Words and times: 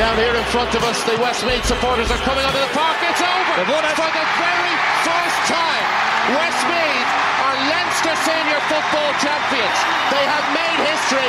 Down 0.00 0.16
here 0.16 0.32
in 0.32 0.48
front 0.48 0.72
of 0.72 0.80
us, 0.88 0.96
the 1.04 1.12
Westmeath 1.20 1.60
supporters 1.68 2.08
are 2.08 2.16
coming 2.24 2.40
onto 2.40 2.56
the 2.56 2.72
park. 2.72 2.96
It's 3.04 3.20
over 3.20 3.52
for 3.68 4.08
the 4.08 4.26
very 4.40 4.74
first 5.04 5.40
time. 5.44 5.84
Westmeath 6.32 7.10
are 7.44 7.56
Leinster 7.68 8.16
senior 8.24 8.60
football 8.64 9.12
champions. 9.20 9.78
They 10.08 10.24
have 10.24 10.46
made 10.56 10.88
history. 10.88 11.28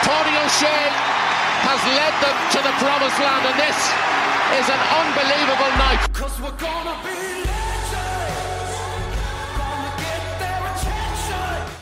Páidí 0.00 0.32
Ó 0.32 0.48
Sé 0.48 0.76
has 1.68 1.80
led 1.92 2.14
them 2.24 2.36
to 2.56 2.58
the 2.64 2.72
promised 2.80 3.20
land, 3.20 3.52
and 3.52 3.56
this 3.60 3.76
is 4.64 4.66
an 4.72 4.80
unbelievable 4.96 5.72
night. 5.76 6.00
Cause 6.16 6.40
we're 6.40 6.56
gonna 6.56 6.96
be 7.04 7.44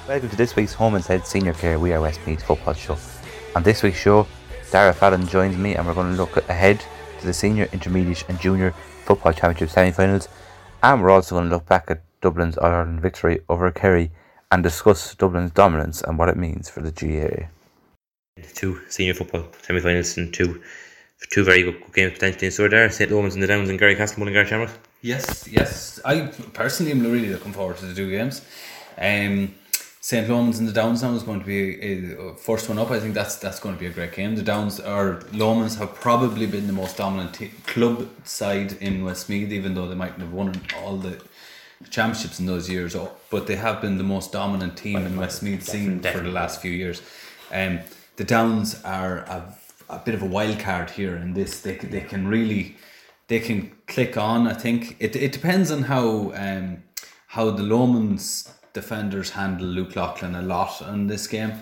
Welcome 0.08 0.30
to 0.30 0.36
this 0.36 0.56
week's 0.56 0.74
Home 0.74 0.96
Instead 0.96 1.28
Senior 1.28 1.54
Care 1.54 1.78
We 1.78 1.92
Are 1.92 2.00
Westmeath 2.00 2.42
football 2.42 2.74
show. 2.74 2.98
On 3.54 3.62
this 3.62 3.84
week's 3.84 3.98
show, 3.98 4.26
Dara 4.74 4.92
Fallon 4.92 5.24
joins 5.28 5.56
me 5.56 5.76
and 5.76 5.86
we're 5.86 5.94
going 5.94 6.10
to 6.10 6.20
look 6.20 6.36
ahead 6.48 6.82
to 7.20 7.26
the 7.28 7.32
Senior, 7.32 7.68
Intermediate 7.72 8.28
and 8.28 8.40
Junior 8.40 8.72
Football 9.04 9.32
Championship 9.32 9.70
semi-finals 9.70 10.28
and 10.82 11.00
we're 11.00 11.10
also 11.10 11.36
going 11.36 11.48
to 11.48 11.54
look 11.54 11.66
back 11.66 11.84
at 11.92 12.02
Dublin's 12.20 12.58
All-Ireland 12.58 13.00
victory 13.00 13.40
over 13.48 13.70
Kerry 13.70 14.10
and 14.50 14.64
discuss 14.64 15.14
Dublin's 15.14 15.52
dominance 15.52 16.02
and 16.02 16.18
what 16.18 16.28
it 16.28 16.36
means 16.36 16.68
for 16.68 16.80
the 16.80 16.90
GAA. 16.90 17.46
Two 18.56 18.80
senior 18.88 19.14
football 19.14 19.46
semi-finals 19.62 20.16
and 20.16 20.34
two 20.34 20.60
two 21.30 21.44
very 21.44 21.62
good 21.62 21.80
games 21.92 22.14
potentially 22.14 22.46
in 22.46 22.50
store 22.50 22.68
there. 22.68 22.90
St. 22.90 23.12
Lomans 23.12 23.34
and 23.34 23.44
the 23.44 23.46
Downs 23.46 23.70
and 23.70 23.78
Garrycastle, 23.78 24.18
Mullingar 24.18 24.44
Shamrock. 24.44 24.72
Yes, 25.02 25.46
yes. 25.46 26.00
I 26.04 26.32
personally 26.52 26.90
am 26.90 27.04
really 27.04 27.28
looking 27.28 27.52
forward 27.52 27.76
to 27.76 27.86
the 27.86 27.94
two 27.94 28.10
games. 28.10 28.44
Um, 28.98 29.54
St. 30.04 30.28
Lomans 30.28 30.58
and 30.58 30.68
the 30.68 30.72
Downs 30.72 31.02
now 31.02 31.14
is 31.14 31.22
going 31.22 31.40
to 31.40 31.46
be 31.46 31.80
a, 31.80 32.18
a 32.18 32.34
first 32.34 32.68
one 32.68 32.76
up. 32.76 32.90
I 32.90 33.00
think 33.00 33.14
that's 33.14 33.36
that's 33.36 33.58
going 33.58 33.74
to 33.74 33.80
be 33.80 33.86
a 33.86 33.90
great 33.90 34.12
game. 34.12 34.34
The 34.36 34.42
Downs 34.42 34.78
or 34.78 35.22
Lomans 35.32 35.78
have 35.78 35.94
probably 35.94 36.44
been 36.44 36.66
the 36.66 36.74
most 36.74 36.98
dominant 36.98 37.32
t- 37.36 37.52
club 37.66 38.10
side 38.22 38.74
in 38.82 39.02
Westmeath, 39.02 39.50
even 39.50 39.72
though 39.72 39.88
they 39.88 39.94
mightn't 39.94 40.20
have 40.20 40.30
won 40.30 40.60
all 40.76 40.98
the 40.98 41.22
championships 41.88 42.38
in 42.38 42.44
those 42.44 42.68
years. 42.68 42.94
But 43.30 43.46
they 43.46 43.56
have 43.56 43.80
been 43.80 43.96
the 43.96 44.04
most 44.04 44.30
dominant 44.30 44.76
team 44.76 44.98
in 44.98 45.16
Westmeath 45.16 45.62
scene 45.62 46.00
for 46.02 46.20
the 46.20 46.30
last 46.30 46.60
few 46.60 46.72
years. 46.72 47.00
Um, 47.50 47.80
the 48.16 48.24
Downs 48.24 48.82
are 48.84 49.20
a, 49.20 49.56
a 49.88 50.00
bit 50.00 50.14
of 50.14 50.20
a 50.20 50.26
wild 50.26 50.58
card 50.58 50.90
here 50.90 51.16
in 51.16 51.32
this. 51.32 51.62
They 51.62 51.76
they 51.76 52.02
can 52.02 52.28
really 52.28 52.76
they 53.28 53.40
can 53.40 53.72
click 53.86 54.18
on. 54.18 54.46
I 54.48 54.52
think 54.52 54.98
it 55.00 55.16
it 55.16 55.32
depends 55.32 55.70
on 55.70 55.84
how 55.84 56.30
um 56.34 56.82
how 57.28 57.50
the 57.50 57.62
Lomans 57.62 58.50
defenders 58.74 59.30
handle 59.30 59.66
Luke 59.66 59.96
Loughlin 59.96 60.34
a 60.34 60.42
lot 60.42 60.82
in 60.82 61.06
this 61.06 61.26
game. 61.26 61.52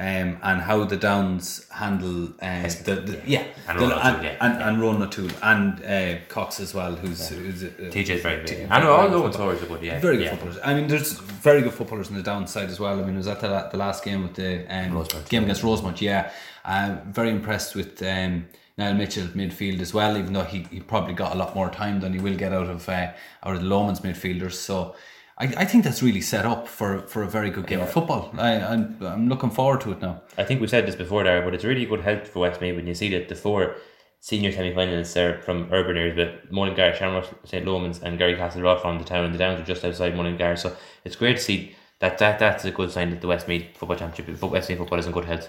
Um, 0.00 0.38
and 0.44 0.60
how 0.60 0.84
the 0.84 0.96
Downs 0.96 1.68
handle 1.70 2.28
uh, 2.40 2.68
the, 2.84 3.02
the 3.04 3.20
yeah 3.26 3.42
And 3.66 3.80
the- 3.80 3.88
Ron 3.88 3.92
O'Toole, 3.98 4.14
and, 4.14 4.22
yeah. 4.22 4.36
and, 4.40 4.62
and 4.62 4.80
Ron 4.80 5.02
O'Toole 5.02 5.30
and 5.42 5.84
uh, 5.84 6.20
Cox 6.28 6.60
as 6.60 6.72
well 6.72 6.94
who's, 6.94 7.30
who's 7.30 7.64
uh, 7.64 7.66
TJ's 7.90 8.22
very 8.22 8.46
good. 8.46 8.68
I 8.70 8.78
know 8.78 8.92
all 8.92 9.08
those 9.08 9.34
are 9.34 9.66
good, 9.66 9.82
yeah. 9.82 9.98
very 9.98 10.18
good 10.18 10.26
yeah. 10.26 10.30
footballers. 10.30 10.58
I 10.62 10.74
mean, 10.74 10.86
there's 10.86 11.14
very 11.14 11.62
good 11.62 11.72
footballers 11.72 12.10
on 12.10 12.14
the 12.14 12.22
downside 12.22 12.68
as 12.68 12.78
well. 12.78 13.00
I 13.00 13.02
mean, 13.02 13.16
was 13.16 13.26
at 13.26 13.40
the, 13.40 13.68
the 13.72 13.76
last 13.76 14.04
game 14.04 14.22
with 14.22 14.34
the 14.34 14.64
um, 14.72 14.92
Rosemount, 14.92 15.28
game 15.28 15.42
against 15.42 15.64
Rosemount. 15.64 16.00
Yeah, 16.00 16.30
uh, 16.64 16.98
very 17.06 17.30
impressed 17.30 17.74
with 17.74 18.00
um, 18.00 18.46
Niall 18.76 18.94
Mitchell 18.94 19.24
at 19.24 19.30
midfield 19.30 19.80
as 19.80 19.92
well. 19.92 20.16
Even 20.16 20.32
though 20.32 20.44
he, 20.44 20.60
he 20.70 20.78
probably 20.78 21.14
got 21.14 21.34
a 21.34 21.36
lot 21.36 21.56
more 21.56 21.70
time 21.70 21.98
than 21.98 22.12
he 22.12 22.20
will 22.20 22.36
get 22.36 22.52
out 22.52 22.68
of 22.68 22.88
uh, 22.88 23.10
out 23.42 23.56
of 23.56 23.62
the 23.62 23.68
Lomans 23.68 24.02
midfielders. 24.02 24.52
So. 24.52 24.94
I, 25.40 25.44
I 25.58 25.64
think 25.64 25.84
that's 25.84 26.02
really 26.02 26.20
set 26.20 26.44
up 26.44 26.66
for, 26.66 26.98
for 27.06 27.22
a 27.22 27.28
very 27.28 27.50
good 27.50 27.66
game 27.66 27.80
of 27.80 27.90
football. 27.90 28.30
I, 28.38 28.60
I'm, 28.60 28.96
I'm 29.00 29.28
looking 29.28 29.50
forward 29.50 29.80
to 29.82 29.92
it 29.92 30.00
now. 30.02 30.22
I 30.36 30.44
think 30.44 30.60
we 30.60 30.66
said 30.66 30.86
this 30.86 30.96
before 30.96 31.22
there, 31.24 31.42
but 31.42 31.54
it's 31.54 31.64
really 31.64 31.86
good 31.86 32.00
help 32.00 32.26
for 32.26 32.40
Westmeath 32.40 32.74
when 32.76 32.86
you 32.86 32.94
see 32.94 33.08
that 33.10 33.28
the 33.28 33.34
four 33.36 33.76
senior 34.20 34.50
semi-finalists 34.50 35.16
are 35.16 35.40
from 35.42 35.68
urban 35.72 35.96
areas, 35.96 36.16
but 36.16 36.50
Mullingar, 36.52 36.92
Shamrock, 36.96 37.26
St. 37.44 37.64
Lomans 37.64 38.02
and 38.02 38.18
Garrycastle 38.18 38.56
are 38.62 38.66
all 38.66 38.78
from 38.78 38.98
the 38.98 39.04
town 39.04 39.24
and 39.24 39.32
the 39.34 39.38
Downs 39.38 39.60
are 39.60 39.64
just 39.64 39.84
outside 39.84 40.16
Mullingar. 40.16 40.56
So 40.56 40.76
it's 41.04 41.14
great 41.14 41.36
to 41.36 41.42
see 41.42 41.76
that, 42.00 42.18
that 42.18 42.38
that's 42.40 42.64
a 42.64 42.72
good 42.72 42.90
sign 42.90 43.10
that 43.10 43.20
the 43.20 43.28
Westmeath 43.28 43.76
Football 43.76 43.96
Championship, 43.96 44.42
Westmeath 44.42 44.78
football 44.78 44.98
is 44.98 45.06
in 45.06 45.12
good 45.12 45.24
health. 45.26 45.48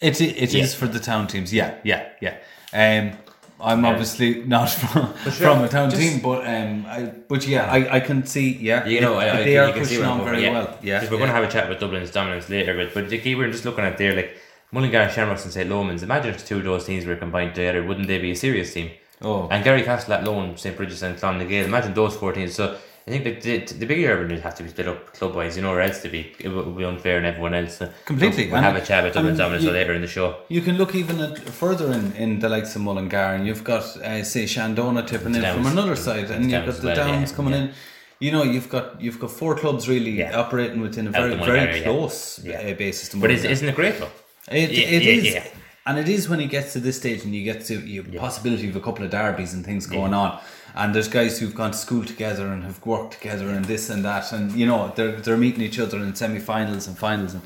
It, 0.00 0.20
it 0.20 0.36
is 0.36 0.54
Yeah. 0.54 0.66
for 0.66 0.86
the 0.86 1.00
town 1.00 1.26
teams. 1.26 1.52
Yeah, 1.52 1.78
yeah, 1.82 2.10
yeah. 2.20 2.36
Um, 2.72 3.18
I'm 3.60 3.84
obviously 3.84 4.44
not 4.44 4.68
from, 4.80 5.12
from 5.14 5.64
a 5.64 5.68
town 5.68 5.90
just- 5.90 6.02
team, 6.02 6.20
but 6.20 6.46
um, 6.46 6.84
I, 6.86 7.04
but 7.28 7.46
yeah, 7.46 7.70
I, 7.70 7.96
I 7.96 8.00
can 8.00 8.26
see. 8.26 8.50
Yeah, 8.56 8.86
You 8.86 9.00
know, 9.00 9.18
it- 9.18 9.24
I, 9.24 9.40
I, 9.40 9.44
they 9.44 9.58
are 9.58 9.72
pushing 9.72 10.04
on 10.04 10.24
very 10.24 10.42
yeah. 10.42 10.52
well. 10.52 10.78
Yeah, 10.82 10.98
we're 11.00 11.04
yeah. 11.04 11.10
going 11.10 11.28
to 11.28 11.32
have 11.34 11.44
a 11.44 11.50
chat 11.50 11.68
with 11.68 11.80
Dublin's 11.80 12.10
dominance 12.10 12.48
later, 12.50 12.74
but 12.76 12.92
but 12.94 13.08
the 13.08 13.18
key 13.18 13.34
we're 13.34 13.50
just 13.50 13.64
looking 13.64 13.84
at 13.84 13.96
there, 13.98 14.14
like 14.14 14.36
Mullingar, 14.72 15.10
Shamrocks, 15.10 15.44
and 15.44 15.52
St. 15.52 15.68
Lomans. 15.70 16.02
Imagine 16.02 16.34
if 16.34 16.46
two 16.46 16.58
of 16.58 16.64
those 16.64 16.84
teams 16.84 17.06
were 17.06 17.16
combined 17.16 17.54
together, 17.54 17.82
wouldn't 17.82 18.08
they 18.08 18.18
be 18.18 18.32
a 18.32 18.36
serious 18.36 18.74
team? 18.74 18.90
Oh. 19.22 19.48
And 19.48 19.64
Garrycastle 19.64 20.10
at 20.10 20.24
Lone, 20.24 20.56
St. 20.58 20.76
Brigid's, 20.76 21.02
and 21.02 21.16
Clann 21.18 21.38
na 21.38 21.44
nGael. 21.44 21.64
Imagine 21.64 21.94
those 21.94 22.14
four 22.16 22.32
teams. 22.32 22.54
So 22.54 22.76
I 23.08 23.12
think 23.12 23.22
that 23.22 23.40
the, 23.42 23.58
the 23.74 23.86
bigger 23.86 24.10
urban 24.14 24.32
would 24.32 24.40
have 24.40 24.56
to 24.56 24.64
be 24.64 24.68
split 24.68 24.88
up 24.88 25.12
club 25.12 25.36
wise, 25.36 25.56
you 25.56 25.62
know, 25.62 25.70
or 25.70 25.80
else 25.80 26.02
to 26.02 26.08
be 26.08 26.34
it 26.40 26.48
would 26.48 26.76
be 26.76 26.82
unfair 26.82 27.18
on 27.18 27.24
everyone 27.24 27.54
else. 27.54 27.80
Completely. 28.04 28.50
We'll 28.50 28.60
have 28.60 28.74
a 28.74 28.84
chat 28.84 29.04
about 29.04 29.14
Dublin's 29.14 29.38
and 29.38 29.52
dominance 29.52 29.64
later 29.64 29.94
in 29.94 30.00
the 30.00 30.08
show. 30.08 30.38
You 30.48 30.60
can 30.60 30.76
look 30.76 30.92
even 30.96 31.20
at 31.20 31.38
further 31.38 31.92
in, 31.92 32.12
in 32.14 32.40
the 32.40 32.48
likes 32.48 32.74
of 32.74 32.82
Mullingar, 32.82 33.34
and 33.36 33.46
you've 33.46 33.62
got 33.62 33.84
uh, 33.98 34.24
say 34.24 34.42
Shandonagh 34.44 35.06
tipping 35.06 35.36
in 35.36 35.42
Downs. 35.42 35.56
from 35.56 35.66
another 35.66 35.94
side, 35.94 36.32
and 36.32 36.50
you've 36.50 36.66
got 36.66 36.74
the 36.74 36.86
well, 36.88 36.96
Downs 36.96 37.30
yeah, 37.30 37.36
coming 37.36 37.54
yeah. 37.54 37.60
in. 37.60 37.72
You 38.18 38.32
know, 38.32 38.42
you've 38.42 38.68
got 38.68 39.00
you've 39.00 39.20
got 39.20 39.30
four 39.30 39.54
clubs 39.54 39.88
really 39.88 40.10
Yeah. 40.10 40.40
operating 40.40 40.80
within 40.80 41.06
a 41.06 41.10
very 41.12 41.36
very 41.36 41.82
close 41.82 42.40
uh, 42.40 42.74
basis. 42.76 43.10
To 43.10 43.18
But 43.18 43.30
is, 43.30 43.44
isn't 43.44 43.68
it 43.68 43.76
great 43.76 44.00
though? 44.00 44.10
It, 44.50 44.70
it 44.70 45.02
is. 45.06 45.44
And 45.86 46.00
it 46.00 46.08
is 46.08 46.28
when 46.28 46.40
it 46.40 46.50
gets 46.50 46.72
to 46.72 46.80
this 46.80 46.96
stage 46.96 47.22
and 47.22 47.32
you 47.32 47.44
get 47.44 47.64
to 47.66 47.74
you 47.78 48.02
possibility 48.18 48.68
of 48.68 48.74
a 48.74 48.80
couple 48.80 49.04
of 49.04 49.12
derbies 49.12 49.54
and 49.54 49.64
things 49.64 49.86
going 49.86 50.12
on. 50.12 50.40
And 50.76 50.94
there's 50.94 51.08
guys 51.08 51.38
who've 51.38 51.54
gone 51.54 51.70
to 51.70 51.78
school 51.78 52.04
together 52.04 52.48
and 52.48 52.62
have 52.64 52.84
worked 52.84 53.14
together 53.14 53.48
and 53.48 53.64
this 53.64 53.88
and 53.90 54.04
that 54.04 54.32
and 54.32 54.52
you 54.52 54.66
know 54.66 54.92
they're 54.94 55.12
they're 55.12 55.36
meeting 55.36 55.62
each 55.62 55.78
other 55.78 55.98
in 55.98 56.14
semi 56.14 56.38
finals 56.38 56.86
and 56.86 56.98
finals 56.98 57.32
and 57.34 57.42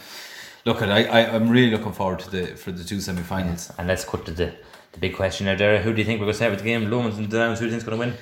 look 0.64 0.82
at 0.82 0.90
I, 0.90 1.04
I 1.04 1.34
I'm 1.34 1.48
really 1.48 1.70
looking 1.70 1.92
forward 1.92 2.20
to 2.20 2.30
the 2.30 2.46
for 2.56 2.72
the 2.72 2.84
two 2.84 3.00
semi 3.00 3.22
finals. 3.22 3.72
And 3.78 3.88
let's 3.88 4.04
cut 4.04 4.26
to 4.26 4.32
the, 4.32 4.52
the 4.92 4.98
big 4.98 5.14
question 5.16 5.46
now 5.46 5.56
there. 5.56 5.80
Who 5.82 5.92
do 5.92 5.98
you 5.98 6.04
think 6.04 6.20
we're 6.20 6.26
going 6.26 6.32
to 6.32 6.36
start 6.36 6.50
with 6.52 6.60
the 6.60 6.66
game? 6.66 6.90
Lomans 6.90 7.16
and 7.16 7.30
the 7.30 7.38
Downs. 7.38 7.58
Who 7.58 7.66
do 7.66 7.66
you 7.66 7.72
think's 7.72 7.84
going 7.84 7.98
to 7.98 8.06
win? 8.06 8.16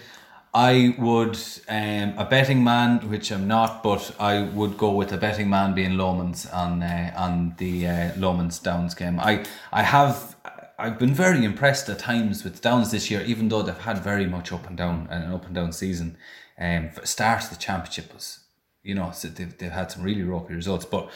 I 0.54 0.94
would 0.98 1.38
um, 1.68 2.14
a 2.16 2.26
betting 2.28 2.64
man, 2.64 3.08
which 3.10 3.30
I'm 3.30 3.46
not, 3.46 3.82
but 3.82 4.14
I 4.18 4.42
would 4.42 4.78
go 4.78 4.92
with 4.92 5.12
a 5.12 5.18
betting 5.18 5.50
man 5.50 5.74
being 5.74 5.92
Lomans 5.92 6.52
on 6.52 6.82
uh, 6.82 7.12
on 7.16 7.54
the 7.58 7.86
uh, 7.86 8.12
Lomans 8.16 8.62
Downs 8.62 8.94
game. 8.94 9.20
I 9.20 9.44
I 9.72 9.82
have 9.82 10.36
I've 10.78 10.98
been 10.98 11.14
very 11.14 11.44
impressed 11.44 11.88
at 11.88 11.98
times 11.98 12.44
with 12.44 12.62
Downs 12.62 12.92
this 12.92 13.10
year, 13.10 13.22
even 13.22 13.48
though 13.48 13.62
they've 13.62 13.76
had 13.76 13.98
very 13.98 14.26
much 14.26 14.52
up 14.52 14.68
and 14.68 14.76
down 14.76 15.08
and 15.10 15.24
an 15.24 15.32
up 15.32 15.44
and 15.46 15.54
down 15.54 15.72
season. 15.72 16.16
Um, 16.58 16.90
for 16.90 17.04
start 17.04 17.44
of 17.44 17.50
the 17.50 17.56
championship 17.56 18.14
was, 18.14 18.40
you 18.82 18.94
know, 18.94 19.10
so 19.12 19.28
they've 19.28 19.56
they've 19.58 19.72
had 19.72 19.90
some 19.90 20.02
really 20.02 20.22
rocky 20.22 20.54
results, 20.54 20.84
but. 20.84 21.10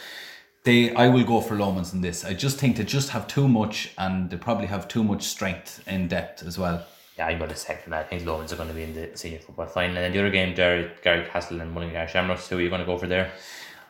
They, 0.65 0.95
I 0.95 1.09
will 1.09 1.25
go 1.25 1.41
for 1.41 1.57
Lomans 1.57 1.91
in 1.91 1.99
this. 1.99 2.23
I 2.23 2.33
just 2.33 2.57
think 2.57 2.77
they 2.77 2.85
just 2.85 3.09
have 3.09 3.27
too 3.27 3.49
much, 3.49 3.91
and 3.97 4.29
they 4.29 4.37
probably 4.37 4.67
have 4.67 4.87
too 4.87 5.03
much 5.03 5.23
strength 5.23 5.85
in 5.85 6.07
depth 6.07 6.41
as 6.47 6.57
well. 6.57 6.85
Yeah, 7.17 7.27
I'm 7.27 7.37
going 7.37 7.49
to 7.49 7.55
second 7.57 7.91
that. 7.91 8.05
I 8.05 8.07
think 8.07 8.23
Lomans 8.23 8.53
are 8.53 8.55
going 8.55 8.69
to 8.69 8.73
be 8.73 8.83
in 8.83 8.93
the 8.93 9.11
senior 9.15 9.39
football 9.39 9.67
final. 9.67 9.97
And 9.97 10.05
then 10.05 10.13
the 10.13 10.19
other 10.19 10.29
game 10.29 10.55
there, 10.55 10.93
Garrycastle 11.03 11.61
and 11.61 11.73
Mullingar 11.73 12.07
Shamrocks. 12.07 12.47
Who 12.47 12.57
are 12.57 12.61
you 12.61 12.69
going 12.69 12.79
to 12.79 12.85
go 12.85 12.97
for 12.97 13.07
there? 13.07 13.31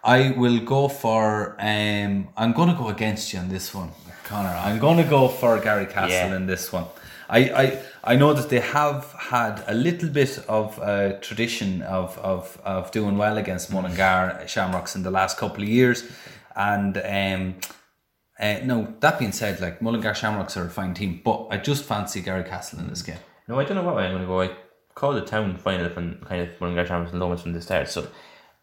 I 0.03 0.31
will 0.31 0.59
go 0.59 0.88
for. 0.88 1.56
Um, 1.59 2.28
I'm 2.36 2.52
going 2.53 2.69
to 2.69 2.75
go 2.75 2.90
against 2.90 3.31
you 3.34 3.40
on 3.40 3.50
this 3.50 3.74
one, 3.74 3.91
Connor. 4.25 4.50
I'm 4.50 4.80
going 4.80 4.97
to 4.97 5.03
go 5.09 5.28
for 5.28 5.58
Garrycastle 5.59 6.09
Yeah. 6.09 6.36
in 6.36 6.46
this 6.46 6.72
one. 6.74 6.86
I, 7.30 7.40
I 7.64 7.84
I 8.03 8.16
know 8.18 8.34
that 8.34 8.50
they 8.50 8.59
have 8.59 9.14
had 9.18 9.64
a 9.68 9.74
little 9.74 10.09
bit 10.09 10.40
of 10.50 10.78
a 10.80 11.18
tradition 11.22 11.81
of, 11.84 12.18
of, 12.19 12.59
of 12.66 12.91
doing 12.91 13.18
well 13.18 13.38
against 13.38 13.72
Mullingar 13.72 14.44
Shamrocks 14.46 14.96
in 14.96 15.03
the 15.03 15.09
last 15.12 15.38
couple 15.38 15.64
of 15.64 15.69
years, 15.69 16.03
and 16.56 16.97
um, 16.97 17.56
uh, 18.40 18.59
no. 18.66 18.94
That 19.00 19.20
being 19.20 19.31
said, 19.31 19.62
like 19.62 19.81
Mullingar 19.81 20.14
Shamrocks 20.16 20.58
are 20.58 20.66
a 20.66 20.70
fine 20.70 20.94
team, 20.94 21.22
but 21.24 21.47
I 21.50 21.58
just 21.58 21.85
fancy 21.85 22.22
Garrycastle 22.22 22.79
in 22.79 22.90
this 22.90 23.02
game. 23.03 23.20
No, 23.47 23.58
I 23.58 23.64
don't 23.64 23.78
know 23.78 23.84
what 23.84 23.96
way 23.96 24.03
I'm 24.05 24.11
going 24.11 24.23
to 24.23 24.28
go. 24.28 24.41
I 24.41 24.52
called 24.96 25.16
the 25.16 25.22
town 25.26 25.58
final 25.58 25.90
from 25.90 26.16
kind 26.26 26.41
of 26.41 26.59
Mullingar 26.59 26.85
Shamrocks 26.85 27.14
and 27.14 27.22
Lomans 27.22 27.40
from 27.41 27.53
the 27.53 27.61
start, 27.61 27.88
so 27.90 28.05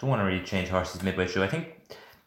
don't 0.00 0.10
want 0.10 0.20
to 0.20 0.24
really 0.24 0.42
change 0.44 0.68
horses 0.68 1.02
midway 1.02 1.26
through. 1.26 1.42
I 1.44 1.48
think 1.48 1.68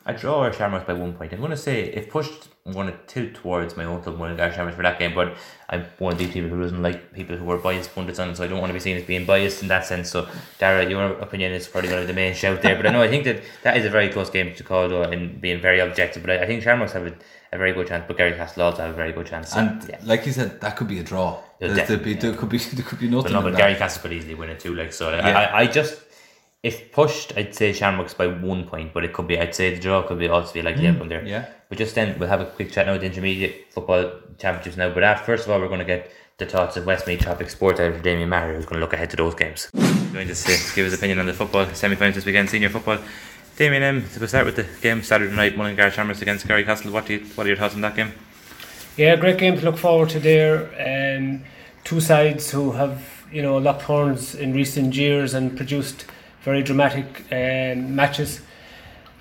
I 0.06 0.14
draw 0.14 0.42
our 0.42 0.54
Shamrocks 0.54 0.86
by 0.86 0.94
one 0.94 1.14
point. 1.14 1.34
I'm 1.34 1.40
going 1.40 1.52
to 1.52 1.58
say, 1.58 1.84
if 1.86 2.10
pushed, 2.10 2.50
I'm 2.66 2.74
going 2.74 2.88
to 2.88 2.98
tilt 3.08 3.34
towards 3.36 3.76
my 3.78 3.86
own 3.86 4.02
club, 4.02 4.18
Mullingar 4.18 4.52
Shamrocks, 4.54 4.76
for 4.76 4.84
that 4.84 5.00
game, 5.00 5.16
but 5.16 5.36
I'm 5.70 5.86
one 5.98 6.14
of 6.14 6.20
these 6.20 6.32
people 6.32 6.50
who 6.50 6.62
doesn't 6.62 6.82
like 6.82 7.14
people 7.14 7.36
who 7.38 7.50
are 7.52 7.58
biased 7.58 7.96
pundits 7.96 8.20
on, 8.20 8.36
so 8.36 8.44
I 8.44 8.48
don't 8.48 8.60
want 8.60 8.70
to 8.70 8.74
be 8.74 8.80
seen 8.80 8.98
as 8.98 9.04
being 9.04 9.26
biased 9.26 9.62
in 9.62 9.70
that 9.70 9.86
sense. 9.86 10.12
So, 10.12 10.28
Dara, 10.60 10.88
your 10.88 11.14
opinion 11.20 11.54
is 11.54 11.68
probably 11.68 11.90
going 11.90 12.02
to 12.02 12.08
be 12.08 12.14
the 12.14 12.16
main 12.16 12.36
shout 12.36 12.62
there, 12.62 12.76
but 12.76 12.86
I 12.86 12.92
know 12.92 13.02
I 13.02 13.08
think 13.08 13.24
that 13.24 13.42
that 13.64 13.78
is 13.78 13.86
a 13.86 13.90
very 13.90 14.10
close 14.10 14.30
game 14.30 14.54
to 14.56 14.64
call, 14.64 14.88
though, 14.90 15.04
and 15.04 15.40
being 15.42 15.62
very 15.62 15.80
objective, 15.80 16.22
but 16.22 16.32
I, 16.32 16.44
I 16.44 16.46
think 16.48 16.64
Shamrocks 16.64 16.92
have 16.94 17.08
a, 17.08 17.14
a 17.54 17.58
very 17.58 17.72
good 17.72 17.88
chance, 17.88 18.04
but 18.08 18.18
Garrycastle 18.18 18.60
also 18.60 18.82
have 18.82 18.92
a 18.92 18.96
very 18.96 19.14
good 19.14 19.26
chance. 19.26 19.52
So, 19.52 19.60
And 19.60 19.88
yeah. 19.90 20.00
like 20.04 20.26
you 20.26 20.34
said, 20.34 20.60
that 20.62 20.76
could 20.76 20.90
be 20.90 21.00
a 21.00 21.04
draw. 21.04 21.40
There, 21.60 21.70
be, 21.70 21.76
definitely, 21.76 22.14
there 22.16 22.34
could 22.34 22.50
be 22.50 22.58
there 22.78 22.86
could 22.86 23.00
be 23.00 23.08
But 23.08 23.32
nothing. 23.32 23.34
no, 23.34 23.48
in 23.48 23.54
but. 23.54 23.62
Garrycastle 23.62 24.02
could 24.02 24.12
easily 24.14 24.36
win 24.36 24.50
it 24.50 24.60
too. 24.60 24.76
Like 24.76 24.92
so, 24.92 25.12
Yeah. 25.12 25.28
I, 25.28 25.62
I 25.62 25.68
just 25.68 26.02
if 26.64 26.94
pushed, 26.94 27.38
I'd 27.38 27.54
say 27.54 27.74
Shamrocks 27.74 28.14
by 28.14 28.28
one 28.28 28.66
point, 28.66 28.94
but 28.94 29.04
it 29.04 29.12
could 29.12 29.28
be. 29.28 29.38
I'd 29.38 29.54
say 29.54 29.76
the 29.76 29.82
draw 29.82 30.02
could 30.02 30.18
be 30.18 30.30
also 30.30 30.54
be 30.54 30.62
like 30.62 30.78
the 30.78 30.88
outcome 30.88 31.10
there. 31.10 31.24
yeah. 31.26 31.48
But 31.68 31.78
just 31.78 31.94
then, 31.94 32.18
we'll 32.18 32.30
have 32.30 32.40
a 32.40 32.46
quick 32.46 32.72
chat 32.72 32.86
now 32.86 32.94
with 32.94 33.02
the 33.02 33.08
intermediate 33.08 33.74
football 33.74 34.12
championships 34.38 34.78
now. 34.78 34.94
But 34.94 35.04
after, 35.04 35.26
first 35.26 35.46
of 35.46 35.52
all, 35.52 35.60
we're 35.60 35.68
going 35.68 35.80
to 35.80 35.86
get 35.86 36.10
the 36.38 36.46
thoughts 36.46 36.78
of 36.78 36.86
Westmeath 36.86 37.22
Topic 37.22 37.50
Sport 37.50 37.80
editor 37.80 38.02
Damien 38.02 38.30
Maher, 38.30 38.54
who's 38.54 38.66
going 38.66 38.76
to 38.76 38.80
look 38.80 38.94
ahead 38.94 39.10
to 39.10 39.18
those 39.18 39.36
games. 39.36 39.70
Going 40.14 40.28
to 40.28 40.36
say, 40.36 40.54
give 40.76 40.86
his 40.86 40.94
opinion 40.94 41.20
on 41.20 41.26
the 41.26 41.34
football 41.34 41.66
semi-finals 41.74 42.16
this 42.16 42.26
weekend, 42.26 42.50
senior 42.50 42.70
football. 42.70 43.00
Damien, 43.58 43.84
um, 43.84 44.08
so 44.08 44.20
we'll 44.20 44.30
start 44.30 44.46
with 44.46 44.56
the 44.56 44.66
game 44.82 45.04
Saturday 45.04 45.36
night, 45.36 45.58
Mullingar 45.58 45.92
Shamrocks 45.92 46.22
against 46.22 46.48
Garrycastle. 46.48 46.92
What 46.92 47.06
do 47.06 47.16
you, 47.16 47.26
what 47.36 47.46
are 47.46 47.50
your 47.50 47.58
thoughts 47.58 47.76
on 47.76 47.82
that 47.82 47.96
game? 47.96 48.14
Yeah, 48.96 49.16
great 49.16 49.38
game 49.38 49.58
to 49.58 49.66
look 49.66 49.78
forward 49.78 50.10
to 50.10 50.20
there. 50.20 51.18
Um, 51.18 51.44
two 51.84 52.00
sides 52.00 52.52
who 52.52 52.72
have 52.72 53.26
you 53.32 53.42
know 53.42 53.58
locked 53.58 53.84
horns 53.84 54.34
in 54.36 54.54
recent 54.54 54.96
years 54.96 55.34
and 55.34 55.56
produced 55.58 56.06
very 56.44 56.62
dramatic 56.62 57.06
um, 57.32 57.96
matches. 57.96 58.42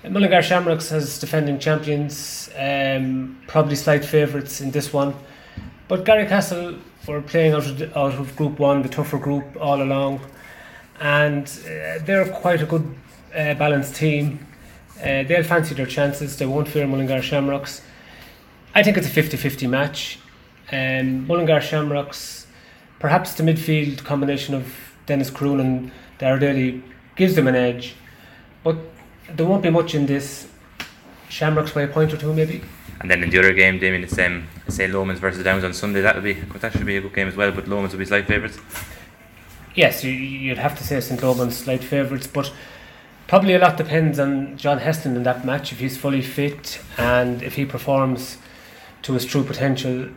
Mullingar 0.07 0.41
Shamrocks 0.41 0.91
as 0.91 1.17
defending 1.17 1.59
champions, 1.59 2.49
um, 2.57 3.41
probably 3.47 3.75
slight 3.75 4.03
favourites 4.03 4.59
in 4.59 4.71
this 4.71 4.91
one, 4.91 5.15
but 5.87 6.03
Garrycastle 6.03 6.79
were 7.07 7.21
playing 7.21 7.53
out 7.53 7.65
of, 7.65 7.81
out 7.95 8.13
of 8.15 8.35
Group 8.35 8.59
One, 8.59 8.81
the 8.81 8.89
tougher 8.89 9.17
group 9.17 9.45
all 9.61 9.81
along, 9.81 10.19
and 10.99 11.45
uh, 11.65 12.03
they're 12.03 12.27
quite 12.29 12.61
a 12.61 12.65
good 12.65 12.95
uh, 13.33 13.53
balanced 13.53 13.95
team. 13.95 14.45
Uh, 14.99 15.23
they'll 15.23 15.43
fancy 15.43 15.73
their 15.73 15.85
chances. 15.85 16.37
They 16.37 16.45
won't 16.45 16.67
fear 16.67 16.85
Mullingar 16.85 17.21
Shamrocks. 17.21 17.81
I 18.75 18.83
think 18.83 18.97
it's 18.97 19.07
a 19.07 19.09
50 19.09 19.37
50 19.37 19.67
match. 19.67 20.19
Um, 20.71 21.27
Mullingar 21.27 21.61
Shamrocks, 21.61 22.47
perhaps 22.99 23.33
the 23.35 23.43
midfield 23.43 24.03
combination 24.03 24.53
of 24.53 24.73
Dennis 25.05 25.29
Corroon 25.29 25.59
and 25.59 25.91
Dara 26.17 26.39
Daly 26.39 26.83
gives 27.15 27.35
them 27.35 27.47
an 27.47 27.55
edge, 27.55 27.95
but 28.63 28.77
there 29.29 29.45
won't 29.45 29.63
be 29.63 29.69
much 29.69 29.95
in 29.95 30.05
this. 30.05 30.47
Shamrocks 31.29 31.71
by 31.71 31.81
a 31.81 31.87
point 31.87 32.13
or 32.13 32.17
two, 32.17 32.33
maybe. 32.33 32.61
And 33.01 33.09
then 33.09 33.23
in 33.23 33.29
the 33.29 33.39
other 33.39 33.53
game, 33.53 33.79
Damien, 33.79 34.03
it's 34.03 34.17
um, 34.19 34.47
say 34.67 34.87
Lomans 34.87 35.19
versus 35.19 35.43
Downs 35.43 35.63
on 35.63 35.73
Sunday. 35.73 36.01
That'll 36.01 36.21
be 36.21 36.33
that 36.33 36.71
should 36.71 36.85
be 36.85 36.97
a 36.97 37.01
good 37.01 37.13
game 37.13 37.27
as 37.27 37.35
well. 37.35 37.51
But 37.51 37.65
Lomans 37.65 37.91
will 37.91 37.99
be 37.99 38.05
slight 38.05 38.27
favourites. 38.27 38.59
Yes, 39.75 40.03
you, 40.03 40.11
you'd 40.11 40.59
have 40.59 40.77
to 40.77 40.83
say 40.83 40.99
St. 40.99 41.19
Lomans 41.19 41.53
slight 41.53 41.83
favourites, 41.83 42.27
but 42.27 42.53
probably 43.27 43.55
a 43.55 43.59
lot 43.59 43.75
depends 43.75 44.19
on 44.19 44.55
John 44.55 44.79
Heslin 44.79 45.15
in 45.15 45.23
that 45.23 45.43
match 45.45 45.71
if 45.71 45.79
he's 45.79 45.97
fully 45.97 46.21
fit 46.21 46.79
and 46.97 47.41
if 47.41 47.55
he 47.55 47.65
performs 47.65 48.37
to 49.01 49.13
his 49.13 49.25
true 49.25 49.43
potential. 49.43 50.09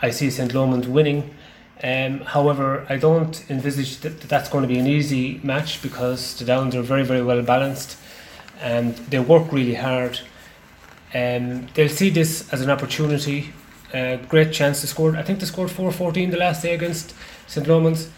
I 0.00 0.10
see 0.10 0.30
St. 0.30 0.54
Lomans 0.54 0.86
winning. 0.86 1.34
Um, 1.82 2.20
however, 2.20 2.86
I 2.88 2.96
don't 2.96 3.44
envisage 3.50 3.98
that 3.98 4.20
that 4.20 4.28
that's 4.28 4.48
going 4.48 4.62
to 4.62 4.68
be 4.68 4.78
an 4.78 4.86
easy 4.86 5.40
match 5.42 5.82
because 5.82 6.38
the 6.38 6.44
Downs 6.44 6.74
are 6.74 6.82
very, 6.82 7.04
very 7.04 7.22
well 7.22 7.42
balanced 7.42 7.98
and 8.60 8.96
they 9.10 9.18
work 9.18 9.52
really 9.52 9.74
hard. 9.74 10.20
Um, 11.14 11.68
they'll 11.74 11.88
see 11.88 12.10
this 12.10 12.50
as 12.52 12.62
an 12.62 12.70
opportunity, 12.70 13.52
a 13.92 14.18
great 14.28 14.52
chance 14.52 14.80
to 14.80 14.86
score. 14.86 15.16
I 15.16 15.22
think 15.22 15.40
they 15.40 15.46
scored 15.46 15.70
4 15.70 15.92
14 15.92 16.30
the 16.30 16.38
last 16.38 16.62
day 16.62 16.74
against 16.74 17.14
St. 17.46 17.66
Lomans. 17.66 18.08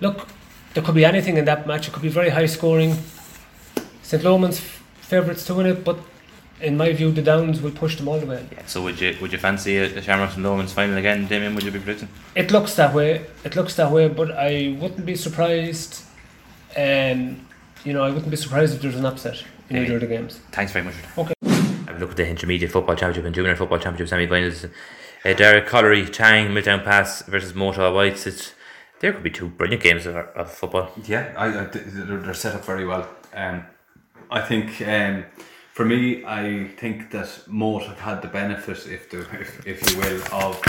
Look, 0.00 0.28
there 0.74 0.82
could 0.82 0.94
be 0.94 1.04
anything 1.04 1.38
in 1.38 1.44
that 1.46 1.66
match. 1.66 1.88
It 1.88 1.92
could 1.92 2.02
be 2.02 2.08
very 2.10 2.30
high 2.30 2.46
scoring. 2.46 2.96
St. 4.02 4.22
Lomans 4.22 4.60
favourites 5.00 5.44
to 5.46 5.54
win 5.54 5.66
it, 5.66 5.84
but 5.84 5.98
in 6.60 6.76
my 6.76 6.92
view, 6.92 7.12
the 7.12 7.22
Downs 7.22 7.60
will 7.60 7.70
push 7.70 7.96
them 7.96 8.08
all 8.08 8.18
the 8.18 8.26
way. 8.26 8.44
Yeah. 8.52 8.66
So 8.66 8.82
would 8.82 9.00
you 9.00 9.16
would 9.20 9.32
you 9.32 9.38
fancy 9.38 9.78
a, 9.78 9.84
a 9.98 10.02
Shamrocks 10.02 10.36
and 10.36 10.44
Lomans 10.44 10.72
final 10.72 10.96
again, 10.96 11.26
Damien? 11.26 11.54
Would 11.54 11.64
you 11.64 11.70
be 11.70 11.78
predicting? 11.78 12.08
It 12.34 12.50
looks 12.50 12.74
that 12.74 12.94
way. 12.94 13.24
It 13.44 13.56
looks 13.56 13.74
that 13.76 13.90
way, 13.92 14.08
but 14.08 14.30
I 14.32 14.76
wouldn't 14.80 15.06
be 15.06 15.14
surprised. 15.16 16.02
Um, 16.76 17.46
you 17.84 17.92
know, 17.92 18.02
I 18.02 18.10
wouldn't 18.10 18.30
be 18.30 18.36
surprised 18.36 18.74
if 18.74 18.82
there's 18.82 18.96
an 18.96 19.06
upset 19.06 19.42
in 19.70 19.76
Yeah. 19.76 19.82
either 19.82 19.94
of 19.96 20.00
the 20.02 20.06
games. 20.06 20.40
Thanks 20.52 20.72
very 20.72 20.84
much. 20.84 20.94
Okay. 21.16 21.34
I've 21.42 21.96
a 21.96 21.98
look 21.98 22.10
at 22.10 22.16
the 22.16 22.28
intermediate 22.28 22.70
football 22.70 22.94
championship 22.96 23.24
and 23.24 23.34
junior 23.34 23.56
football 23.56 23.78
championship 23.78 24.08
semi-finals. 24.08 24.66
Uh, 25.24 25.32
Derek 25.32 25.66
Caulry, 25.66 26.06
Tang, 26.12 26.52
Milltown 26.54 26.82
Pass 26.84 27.22
versus 27.22 27.54
Motor 27.54 27.90
Whites. 27.92 28.26
It's, 28.26 28.52
there 29.00 29.12
could 29.12 29.22
be 29.22 29.30
two 29.30 29.48
brilliant 29.48 29.82
games 29.82 30.06
of, 30.06 30.14
of 30.16 30.52
football. 30.52 30.90
Yeah, 31.06 31.32
I, 31.36 31.46
I, 31.46 31.64
they're, 31.64 32.18
they're 32.18 32.34
set 32.34 32.54
up 32.54 32.64
very 32.64 32.84
well. 32.86 33.08
Um, 33.34 33.64
I 34.30 34.40
think 34.42 34.80
um, 34.86 35.24
for 35.78 35.84
me, 35.84 36.24
I 36.24 36.66
think 36.76 37.12
that 37.12 37.30
Moate 37.46 37.84
have 37.84 38.00
had 38.00 38.20
the 38.20 38.26
benefit, 38.26 38.78
if 38.88 39.08
the, 39.10 39.20
if, 39.44 39.64
if 39.64 39.78
you 39.88 39.96
will, 40.00 40.20
of 40.44 40.60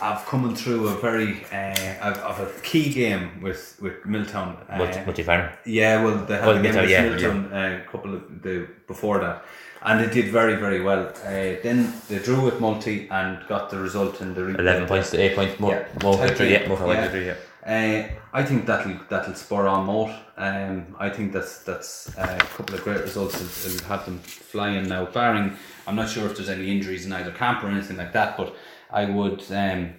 of 0.00 0.24
coming 0.26 0.54
through 0.56 0.88
a 0.88 0.94
very 1.08 1.44
uh, 1.52 2.10
of, 2.30 2.40
a 2.40 2.48
key 2.62 2.90
game 2.90 3.42
with 3.42 3.76
with 3.82 3.96
Milltown. 4.06 4.56
Uh, 4.70 4.78
Multi, 4.78 5.00
Multyfarnham. 5.00 5.52
yeah, 5.66 6.02
well, 6.02 6.24
they 6.24 6.36
had 6.36 6.46
Well, 6.46 6.56
a 6.56 6.62
game 6.62 6.74
Milltown, 6.74 6.82
with 6.84 6.90
yeah, 6.90 7.02
Milltown 7.08 7.52
uh, 7.52 7.82
a 7.84 7.90
couple 7.92 8.14
of 8.14 8.22
the 8.42 8.66
before 8.86 9.18
that, 9.24 9.44
and 9.82 9.94
they 10.00 10.10
did 10.18 10.32
very 10.32 10.56
very 10.64 10.80
well. 10.80 11.02
Uh, 11.30 11.60
then 11.66 11.92
they 12.08 12.18
drew 12.18 12.40
with 12.48 12.58
Multi 12.58 12.96
and 13.10 13.46
got 13.48 13.68
the 13.68 13.78
result 13.78 14.22
in 14.22 14.32
the 14.32 14.44
11 14.58 14.86
points 14.88 15.10
to 15.10 15.18
8 15.20 15.36
points 15.36 15.60
more. 15.60 15.72
Yeah. 15.72 16.02
More 16.02 16.16
victory, 16.16 16.52
yeah. 16.52 16.66
More 16.68 16.78
Yeah. 16.94 17.00
victory, 17.02 17.26
yeah. 17.26 17.36
Uh, 17.66 18.08
I 18.32 18.44
think 18.44 18.64
that'll 18.66 19.00
that'll 19.08 19.34
spur 19.34 19.66
on 19.66 19.86
more. 19.86 20.14
Um, 20.36 20.94
I 21.00 21.08
think 21.08 21.32
that's 21.32 21.64
that's 21.64 22.16
uh, 22.16 22.38
a 22.40 22.44
couple 22.44 22.76
of 22.76 22.84
great 22.84 23.00
results. 23.00 23.34
It'll, 23.34 23.74
it'll 23.74 23.88
have 23.88 24.04
them 24.04 24.18
flying 24.20 24.88
now. 24.88 25.06
Barring, 25.06 25.56
I'm 25.86 25.96
not 25.96 26.08
sure 26.08 26.26
if 26.26 26.36
there's 26.36 26.48
any 26.48 26.70
injuries 26.70 27.06
in 27.06 27.12
either 27.12 27.32
camp 27.32 27.64
or 27.64 27.68
anything 27.68 27.96
like 27.96 28.12
that. 28.12 28.36
But 28.36 28.54
I 28.90 29.06
would, 29.06 29.42
um, 29.50 29.94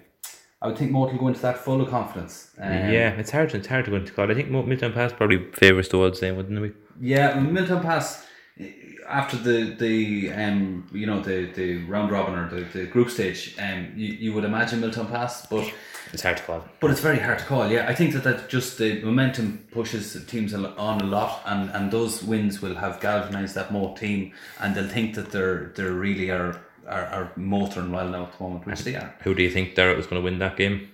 I 0.62 0.68
would 0.68 0.78
think 0.78 0.92
Moate 0.92 1.12
will 1.12 1.20
go 1.20 1.28
into 1.28 1.42
that 1.42 1.58
full 1.58 1.82
of 1.82 1.90
confidence. 1.90 2.52
Um, 2.58 2.72
yeah, 2.72 3.10
it's 3.10 3.32
hard. 3.32 3.54
It's 3.54 3.68
hard 3.68 3.84
to 3.86 3.92
go 3.92 3.98
into 3.98 4.14
call. 4.14 4.32
I 4.32 4.34
think 4.34 4.50
Milltown 4.50 4.94
Pass 4.94 5.12
probably 5.12 5.52
favours 5.52 5.90
the 5.90 5.98
old 5.98 6.16
same, 6.16 6.38
wouldn't 6.38 6.62
we? 6.62 6.72
Yeah, 7.02 7.38
Milltown 7.38 7.82
Pass 7.82 8.24
eh, 8.24 8.28
after 9.08 9.38
the 9.38 9.76
the 9.80 10.32
um 10.34 10.88
you 10.92 11.06
know 11.06 11.22
the 11.22 11.46
the 11.56 11.78
round 11.86 12.12
robin 12.12 12.36
or 12.36 12.50
the, 12.50 12.62
the 12.78 12.86
group 12.86 13.10
stage 13.10 13.56
um 13.60 13.92
you, 13.96 14.08
you 14.14 14.34
would 14.34 14.44
imagine 14.44 14.80
Milltown 14.82 15.08
Pass, 15.08 15.46
but 15.48 15.66
It's 16.14 16.24
hard 16.24 16.38
to 16.38 16.44
call. 16.44 16.64
But 16.80 16.92
it's 16.92 17.02
very 17.02 17.20
hard 17.20 17.40
to 17.40 17.46
call. 17.46 17.70
Yeah, 17.70 17.86
I 17.92 17.94
think 17.94 18.14
that 18.14 18.24
that 18.24 18.48
just 18.50 18.78
the 18.78 19.02
momentum 19.04 19.66
pushes 19.72 20.16
teams 20.26 20.54
on 20.54 21.02
a 21.02 21.06
lot, 21.06 21.42
and, 21.46 21.70
and 21.72 21.92
those 21.92 22.24
wins 22.24 22.62
will 22.62 22.76
have 22.76 23.02
galvanised 23.02 23.56
that 23.56 23.72
more 23.72 23.90
team, 23.98 24.32
and 24.62 24.74
they'll 24.74 24.88
think 24.88 25.16
that 25.16 25.32
they're 25.32 25.74
they 25.76 25.84
really 25.84 26.30
are 26.32 26.62
are, 26.88 27.06
are 27.18 27.32
motoring 27.36 27.92
well 27.92 28.08
now 28.10 28.24
at 28.24 28.38
the 28.38 28.44
moment, 28.44 28.66
which 28.66 28.84
they 28.86 28.96
are. 28.96 29.14
Who 29.24 29.36
do 29.36 29.44
you 29.44 29.52
think 29.52 29.76
Derek 29.76 29.98
was 29.98 30.08
going 30.08 30.22
to 30.22 30.26
win 30.26 30.40
that 30.40 30.56
game? 30.56 30.90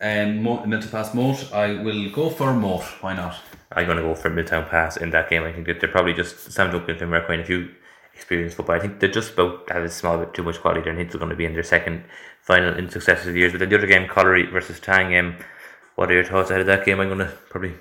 Um, 0.00 0.42
Mo- 0.42 0.66
Milltown 0.66 0.90
Pass 0.90 1.14
Moate, 1.14 1.52
I 1.52 1.80
will 1.82 2.10
go 2.10 2.28
for 2.28 2.52
Moate. 2.52 2.90
Why 3.02 3.14
not? 3.14 3.36
I'm 3.76 3.84
going 3.84 3.98
to 3.98 4.02
go 4.02 4.14
for 4.14 4.30
Milltown 4.30 4.66
Pass 4.68 4.96
in 4.96 5.10
that 5.10 5.28
game. 5.28 5.44
I 5.44 5.52
think 5.52 5.66
that 5.66 5.80
they're 5.80 5.90
probably 5.90 6.14
just 6.14 6.50
Sam 6.50 6.72
Duncan 6.72 6.96
and 6.96 7.24
quite 7.24 7.40
a 7.40 7.44
few 7.44 7.68
experienced 8.14 8.56
football. 8.56 8.74
I 8.74 8.80
think 8.80 8.98
they're 8.98 9.10
just 9.10 9.34
about 9.34 9.70
have 9.70 9.82
a 9.82 9.90
small 9.90 10.18
bit 10.18 10.32
too 10.32 10.42
much 10.42 10.60
quality 10.60 10.80
there, 10.80 10.90
and 10.90 10.98
think 10.98 11.12
they're 11.12 11.20
going 11.20 11.30
to 11.30 11.36
be 11.36 11.44
in 11.44 11.52
their 11.52 11.62
second 11.62 12.04
final 12.40 12.74
in 12.74 12.88
successive 12.88 13.36
years. 13.36 13.52
But 13.52 13.58
then 13.58 13.68
the 13.68 13.76
other 13.76 13.86
game, 13.86 14.08
Caulry 14.08 14.50
versus 14.50 14.80
Tang, 14.80 15.14
um, 15.16 15.36
what 15.94 16.10
are 16.10 16.14
your 16.14 16.24
thoughts 16.24 16.50
ahead 16.50 16.62
of 16.62 16.66
that 16.68 16.86
game? 16.86 17.00
I'm 17.00 17.08
going 17.08 17.20
to 17.20 17.32
probably. 17.50 17.74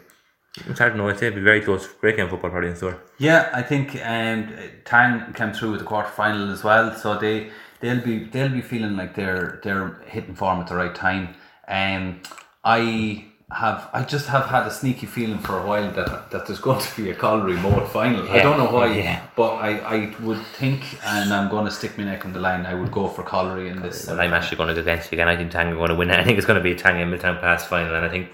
It's 0.68 0.80
hard 0.80 0.94
to 0.94 0.98
know. 0.98 1.10
I'd 1.10 1.18
say 1.20 1.28
it'd 1.28 1.36
be 1.36 1.42
very 1.42 1.62
close. 1.62 1.88
Great 1.88 2.18
game 2.18 2.30
football, 2.30 2.50
probably 2.50 2.70
in 2.70 2.75
store. 2.75 3.02
Yeah, 3.18 3.50
I 3.54 3.62
think 3.62 3.96
um, 4.06 4.54
Tang 4.86 5.34
came 5.34 5.54
through 5.54 5.72
with 5.72 5.80
the 5.80 5.86
quarter 5.86 6.10
final 6.10 6.52
as 6.52 6.64
well, 6.64 6.94
so 6.96 7.18
they 7.18 7.52
they'll 7.80 8.02
be 8.02 8.25
they'll 8.25 8.50
be 8.50 8.62
feeling 8.62 8.98
like 8.98 9.16
they're 9.16 9.62
they're 9.64 10.02
hitting 10.08 10.36
form 10.36 10.60
at 10.60 10.68
the 10.68 10.75
right 10.75 10.96
time. 10.96 11.36
Um, 11.68 12.22
I 12.64 13.25
have 13.52 13.90
I 13.94 14.04
just 14.04 14.25
have 14.28 14.48
had 14.48 14.66
a 14.66 14.72
sneaky 14.72 15.06
feeling 15.06 15.38
for 15.38 15.60
a 15.60 15.66
while 15.66 15.92
that 15.92 16.32
that 16.32 16.48
there's 16.48 16.60
going 16.60 16.82
to 16.82 16.96
be 17.02 17.12
a 17.12 17.16
Caulry 17.16 17.56
Moate 17.62 17.88
final. 17.90 18.28
I 18.28 18.40
don't 18.42 18.58
know 18.58 18.72
why, 18.72 18.94
yeah. 18.98 19.22
but 19.36 19.54
I, 19.56 19.78
I 19.78 20.16
would 20.22 20.42
think, 20.58 20.82
and 21.06 21.32
I'm 21.32 21.50
going 21.50 21.66
to 21.66 21.72
stick 21.72 21.96
my 21.98 22.06
neck 22.06 22.25
on 22.25 22.34
the 22.34 22.40
line. 22.40 22.66
I 22.66 22.74
would 22.74 22.92
go 22.92 23.08
for 23.08 23.24
Caulry 23.24 23.70
in 23.70 23.82
this. 23.84 24.08
Well, 24.08 24.20
I'm 24.20 24.34
actually 24.34 24.58
going 24.58 24.70
to 24.70 24.74
go 24.74 24.82
against 24.82 25.12
you 25.12 25.18
again. 25.18 25.28
I 25.28 25.36
think 25.38 25.52
Tang 25.52 25.68
are 25.68 25.75
going 25.75 25.90
to 25.90 25.96
win 25.96 26.10
it. 26.10 26.20
I 26.20 26.24
think 26.24 26.40
it's 26.40 26.48
going 26.48 26.58
to 26.58 26.64
be 26.64 26.72
a 26.72 26.75
Tang 26.75 27.00
and 27.00 27.12
Milltown 27.12 27.38
Pass 27.40 27.66
final, 27.66 27.94
and 27.94 28.04
I 28.04 28.10
think 28.10 28.30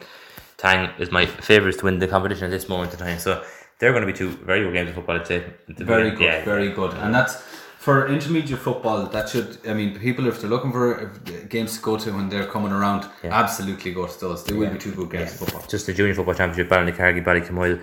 Tang 0.58 0.90
is 0.98 1.12
my 1.12 1.26
favourites 1.26 1.78
to 1.80 1.86
win 1.86 2.00
the 2.00 2.08
competition 2.08 2.46
at 2.46 2.52
this 2.52 2.70
moment 2.70 2.94
in 2.94 3.00
time. 3.00 3.20
So 3.20 3.44
they're 3.80 3.92
going 3.92 4.08
to 4.08 4.12
be 4.12 4.18
two 4.18 4.30
very 4.30 4.64
good 4.64 4.74
games 4.74 4.90
of 4.90 4.96
football. 4.96 5.18
I'd 5.18 5.28
say. 5.28 5.44
Very 5.68 6.12
good, 6.12 6.22
Yeah. 6.22 6.46
very 6.46 6.72
good, 6.72 6.94
and 6.94 7.14
that's 7.14 7.44
for 7.82 8.08
intermediate 8.08 8.60
football. 8.60 9.08
That 9.08 9.28
should, 9.28 9.58
I 9.68 9.74
mean, 9.74 9.98
people 9.98 10.28
if 10.28 10.40
they're 10.40 10.50
looking 10.52 10.72
for 10.72 10.88
uh, 11.02 11.32
games 11.50 11.78
to 11.78 11.82
go 11.82 11.98
to 11.98 12.14
when 12.14 12.30
they're 12.30 12.46
coming 12.46 12.72
around, 12.72 13.10
absolutely 13.24 13.92
go 13.92 14.06
to 14.06 14.20
those. 14.20 14.44
They 14.44 14.54
will 14.54 14.70
be 14.70 14.78
two 14.78 14.94
good 14.94 15.10
games 15.10 15.32
of 15.32 15.40
football. 15.40 15.64
Just 15.68 15.88
the 15.88 15.94
junior 15.94 16.14
football 16.14 16.36
championship, 16.36 16.70
Ballycargy, 16.70 17.26
Ballycamoyle. 17.26 17.82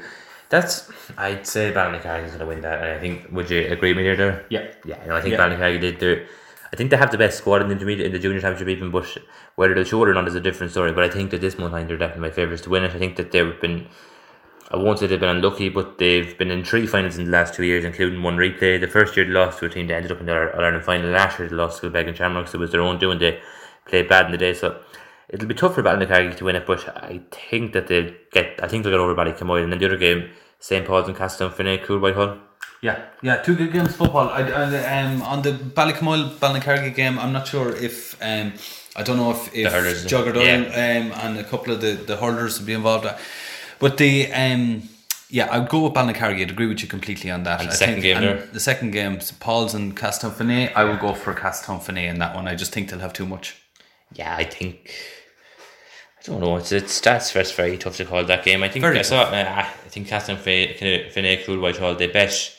That's 0.51 0.89
I'd 1.17 1.45
say 1.49 1.73
Ballycargy 1.73 2.27
is 2.27 2.31
going 2.31 2.39
to 2.39 2.47
win 2.47 2.61
that. 2.61 2.81
And 2.81 2.93
I 2.97 3.01
think 3.01 3.27
would 3.33 3.51
you 3.51 3.67
agree 3.73 3.91
with 3.91 3.97
me 3.97 4.05
there? 4.05 4.17
there? 4.17 4.47
Yeah. 4.51 4.71
Yeah, 4.85 5.03
you 5.03 5.09
know, 5.09 5.17
I 5.17 5.21
think 5.21 5.33
Yeah. 5.33 5.41
Ballycargy 5.41 5.81
did. 5.81 5.99
They're, 5.99 6.27
I 6.73 6.77
think 6.77 6.91
they 6.91 6.97
have 6.97 7.11
the 7.11 7.19
best 7.19 7.39
squad 7.39 7.63
in 7.63 7.67
the 7.67 7.75
intermediate 7.75 8.07
in 8.07 8.13
the 8.13 8.21
junior 8.21 8.41
championship 8.41 8.69
even, 8.69 8.93
but 8.93 9.19
whether 9.57 9.75
they'll 9.75 9.83
show 9.83 10.01
it 10.05 10.09
or 10.11 10.15
not 10.15 10.29
is 10.29 10.37
a 10.37 10.41
different 10.41 10.71
story. 10.71 10.93
But 10.93 11.03
I 11.03 11.11
think 11.11 11.33
that 11.33 11.41
this 11.41 11.59
month 11.59 11.73
they're 11.89 11.97
definitely 11.97 12.29
my 12.29 12.31
favourites 12.31 12.63
to 12.63 12.71
win 12.71 12.85
it. 12.85 12.95
I 12.95 12.99
think 12.99 13.17
that 13.17 13.33
they've 13.33 13.61
been. 13.61 13.89
I 14.71 14.77
won't 14.77 14.99
say 14.99 15.07
they've 15.07 15.19
been 15.19 15.37
unlucky, 15.37 15.71
but 15.71 15.97
they've 15.97 16.37
been 16.37 16.51
in 16.51 16.63
three 16.63 16.87
finals 16.87 17.17
in 17.17 17.25
the 17.25 17.31
last 17.31 17.55
two 17.55 17.65
years, 17.65 17.85
including 17.87 18.23
one 18.23 18.37
replay. 18.37 18.79
The 18.79 18.87
first 18.87 19.17
year 19.17 19.25
they 19.25 19.33
lost 19.33 19.59
to 19.61 19.67
a 19.67 19.71
team 19.71 19.87
that 19.87 19.95
ended 19.95 20.13
up 20.13 20.21
in 20.21 20.27
the 20.27 20.33
All 20.33 20.63
Ireland 20.63 20.85
final. 20.85 21.11
Last 21.11 21.39
year 21.39 21.49
they 21.49 21.57
lost 21.57 21.77
to 21.77 21.89
Quebec 21.89 22.07
and 22.07 22.17
Shamrocks. 22.17 22.53
It 22.53 22.59
was 22.59 22.71
their 22.71 22.83
own 22.83 22.99
doing. 22.99 23.19
They 23.19 23.41
played 23.87 24.09
bad 24.09 24.27
in 24.27 24.33
the 24.33 24.39
day, 24.39 24.53
so 24.53 24.79
it'll 25.31 25.49
be 25.49 25.55
tough 25.55 25.75
for 25.75 25.83
Ballycargy 25.83 26.37
to 26.37 26.45
win 26.45 26.57
it. 26.57 26.67
But 26.67 26.87
I 26.89 27.23
think 27.31 27.73
that 27.73 27.87
they'll 27.87 28.13
get. 28.31 28.63
I 28.63 28.69
think 28.69 28.85
they'll 28.85 28.93
get 28.93 29.01
over 29.01 29.15
Ballycamoyle. 29.15 29.63
And 29.63 29.73
then 29.73 29.79
the 29.79 29.87
other 29.87 29.97
game, 29.97 30.29
St 30.61 30.87
Paul's 30.87 31.09
and 31.09 31.17
Castletownfene, 31.17 31.83
Coole 31.85 32.01
Whitehall. 32.01 32.39
Yeah, 32.83 33.07
yeah, 33.23 33.37
two 33.39 33.57
good 33.57 33.73
games 33.73 33.89
of 33.89 33.97
football. 33.97 34.29
I, 34.29 34.43
I, 34.43 35.01
um, 35.01 35.23
on 35.23 35.43
the 35.43 35.53
Ballycamoyle 35.53 36.37
Ballincargy 36.37 36.95
game, 36.95 37.19
I'm 37.19 37.33
not 37.33 37.49
sure 37.49 37.75
if 37.75 38.17
um, 38.23 38.53
I 38.95 39.03
don't 39.03 39.17
know 39.17 39.31
if 39.31 39.53
if 39.55 40.09
Doyle 40.09 40.37
yeah. 40.37 40.57
um, 40.57 41.13
and 41.13 41.39
a 41.39 41.45
couple 41.45 41.73
of 41.73 41.81
the 41.81 41.93
the 41.93 42.19
hurlers 42.19 42.59
will 42.61 42.67
be 42.67 42.75
involved. 42.75 43.07
But 43.79 43.97
the 43.99 44.31
um, 44.33 44.89
yeah, 45.31 45.49
I'd 45.51 45.69
go 45.69 45.85
with 45.85 45.93
Ballincargy. 45.95 46.41
I'd 46.43 46.51
agree 46.51 46.67
with 46.67 46.83
you 46.83 46.89
completely 46.89 47.31
on 47.31 47.43
that. 47.45 47.61
And 47.61 47.69
the 47.69 47.73
I 47.73 47.77
second 47.77 47.95
think, 47.95 48.05
game 48.05 48.21
there? 48.23 48.47
the 48.53 48.61
second 48.61 48.91
game, 48.93 49.19
Paul's 49.41 49.75
and 49.75 49.97
Castletown 49.97 50.39
Finea. 50.39 50.73
I 50.75 50.85
will 50.85 50.97
go 50.97 51.15
for 51.15 51.33
Castletown 51.35 51.81
Finea 51.81 52.09
in 52.09 52.19
that 52.19 52.35
one. 52.35 52.49
I 52.49 52.55
just 52.55 52.73
think 52.73 52.91
they'll 52.91 52.99
have 53.01 53.13
too 53.13 53.27
much. 53.27 53.57
Yeah, 54.15 54.35
I 54.35 54.45
think. 54.45 54.91
I 56.21 56.23
don't 56.31 56.41
know. 56.41 56.57
It's 56.57 56.73
it's 56.73 57.01
that's 57.01 57.33
that's 57.33 57.53
very 57.53 57.79
tough 57.79 57.97
to 57.99 58.05
call 58.05 58.25
that 58.25 58.45
game. 58.45 58.63
I 58.63 58.69
think 58.69 58.83
Very 58.83 58.99
I 58.99 59.03
saw. 59.03 59.23
Uh, 59.23 59.65
I 59.85 59.89
think 59.89 60.09
Castletownfene, 60.09 61.45
Coole 61.45 61.59
Whitehall. 61.61 61.95
They 61.95 62.07
bet 62.09 62.55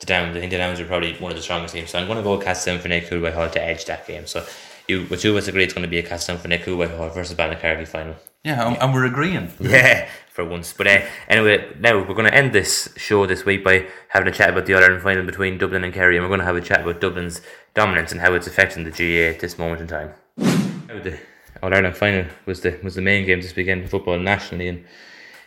the 0.00 0.06
Downs. 0.06 0.36
I 0.36 0.40
think 0.40 0.52
the 0.52 0.58
Downs 0.58 0.80
are 0.80 0.84
probably 0.86 1.14
one 1.14 1.32
of 1.32 1.36
the 1.36 1.42
strongest 1.42 1.74
teams. 1.74 1.90
So 1.90 1.98
I'm 1.98 2.06
going 2.06 2.18
to 2.18 2.22
go 2.24 2.36
with 2.36 2.46
Castletownfene, 2.46 3.08
Coole 3.08 3.20
Whitehall 3.20 3.50
to 3.50 3.62
edge 3.62 3.84
that 3.86 4.06
game. 4.06 4.26
So 4.26 4.44
you, 4.88 5.06
with 5.10 5.20
two 5.20 5.30
of 5.32 5.36
us 5.36 5.48
agree 5.48 5.64
it's 5.64 5.74
going 5.74 5.82
to 5.84 5.88
be 5.90 5.98
a 5.98 6.02
Castletownfene, 6.02 6.62
Coole 6.62 6.76
Whitehall 6.78 7.10
versus 7.10 7.36
Ballincargy 7.36 7.86
final. 7.88 8.14
Yeah, 8.44 8.66
and- 8.68 8.76
and 8.80 8.92
we're 8.94 9.04
agreeing. 9.06 9.50
Yeah, 9.60 10.08
for 10.32 10.44
once. 10.44 10.72
But 10.72 10.86
uh, 10.86 11.02
anyway, 11.28 11.74
now 11.78 11.98
we're 11.98 12.14
going 12.14 12.30
to 12.30 12.34
end 12.34 12.52
this 12.52 12.92
show 12.96 13.26
this 13.26 13.44
week 13.44 13.62
by 13.62 13.86
having 14.08 14.28
a 14.28 14.32
chat 14.32 14.50
about 14.50 14.66
the 14.66 14.74
Ireland 14.74 15.02
final 15.02 15.24
between 15.24 15.58
Dublin 15.58 15.84
and 15.84 15.92
Kerry, 15.92 16.16
and 16.16 16.24
we're 16.24 16.28
going 16.28 16.40
to 16.40 16.46
have 16.46 16.56
a 16.56 16.60
chat 16.60 16.80
about 16.80 17.00
Dublin's 17.00 17.42
dominance 17.74 18.12
and 18.12 18.20
how 18.20 18.34
it's 18.34 18.46
affecting 18.46 18.84
the 18.84 18.90
GAA 18.90 19.34
at 19.34 19.40
this 19.40 19.58
moment 19.58 19.82
in 19.82 19.86
time. 19.86 20.12
The 20.36 21.18
All 21.62 21.72
Ireland 21.72 21.96
final 21.96 22.26
was 22.46 22.60
the 22.62 22.78
was 22.82 22.94
the 22.94 23.02
main 23.02 23.26
game 23.26 23.40
this 23.40 23.54
weekend 23.54 23.82
in 23.82 23.88
football 23.88 24.18
nationally, 24.18 24.68
and 24.68 24.84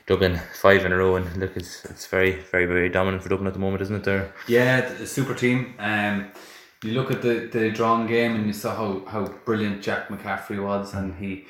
Dublin 0.06 0.40
five 0.54 0.86
in 0.86 0.92
a 0.92 0.98
row, 0.98 1.16
and 1.16 1.36
look, 1.38 1.58
it's 1.58 1.84
it's 1.86 2.06
very 2.06 2.34
very 2.52 2.66
very 2.66 2.90
dominant 2.90 3.24
for 3.24 3.30
Dublin 3.30 3.48
at 3.48 3.54
the 3.54 3.60
moment, 3.60 3.82
isn't 3.82 3.96
it? 3.96 4.04
There. 4.04 4.34
Yeah, 4.48 4.82
the 4.82 5.08
super 5.08 5.34
team. 5.34 5.74
Um, 5.80 6.32
you 6.84 6.92
look 6.92 7.10
at 7.10 7.24
the, 7.24 7.50
the 7.52 7.72
drawn 7.72 8.06
game 8.06 8.36
and 8.36 8.46
you 8.46 8.54
saw 8.54 8.76
how, 8.76 9.06
how 9.10 9.26
brilliant 9.46 9.82
Jack 9.82 10.10
McCaffrey 10.10 10.64
was, 10.64 10.94
and 10.94 11.16
he 11.16 11.46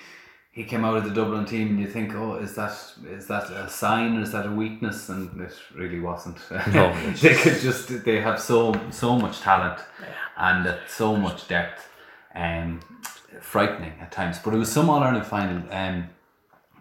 he 0.55 0.63
came 0.63 0.85
out 0.85 0.95
of 0.95 1.03
the 1.03 1.09
Dublin 1.09 1.43
team, 1.45 1.67
and 1.71 1.79
you 1.81 1.87
think, 1.87 2.15
oh, 2.15 2.35
is 2.35 2.55
that 2.55 2.71
is 3.11 3.27
that 3.27 3.49
a 3.51 3.69
sign 3.69 4.17
or 4.17 4.21
is 4.21 4.31
that 4.31 4.45
a 4.45 4.51
weakness? 4.51 5.09
And 5.09 5.41
it 5.41 5.53
really 5.75 5.99
wasn't. 5.99 6.37
No. 6.73 6.95
they 7.21 7.35
could 7.35 7.59
just 7.59 8.05
they 8.05 8.21
have 8.21 8.39
so 8.39 8.73
so 8.89 9.19
much 9.19 9.41
talent 9.41 9.79
and 10.37 10.73
so 10.87 11.17
much 11.17 11.49
depth, 11.49 11.89
um, 12.33 12.79
frightening 13.41 13.93
at 13.99 14.13
times. 14.13 14.39
But 14.39 14.53
it 14.53 14.57
was 14.57 14.71
some 14.71 14.89
All 14.89 15.03
Ireland 15.03 15.27
final. 15.27 15.61
Um, 15.71 16.05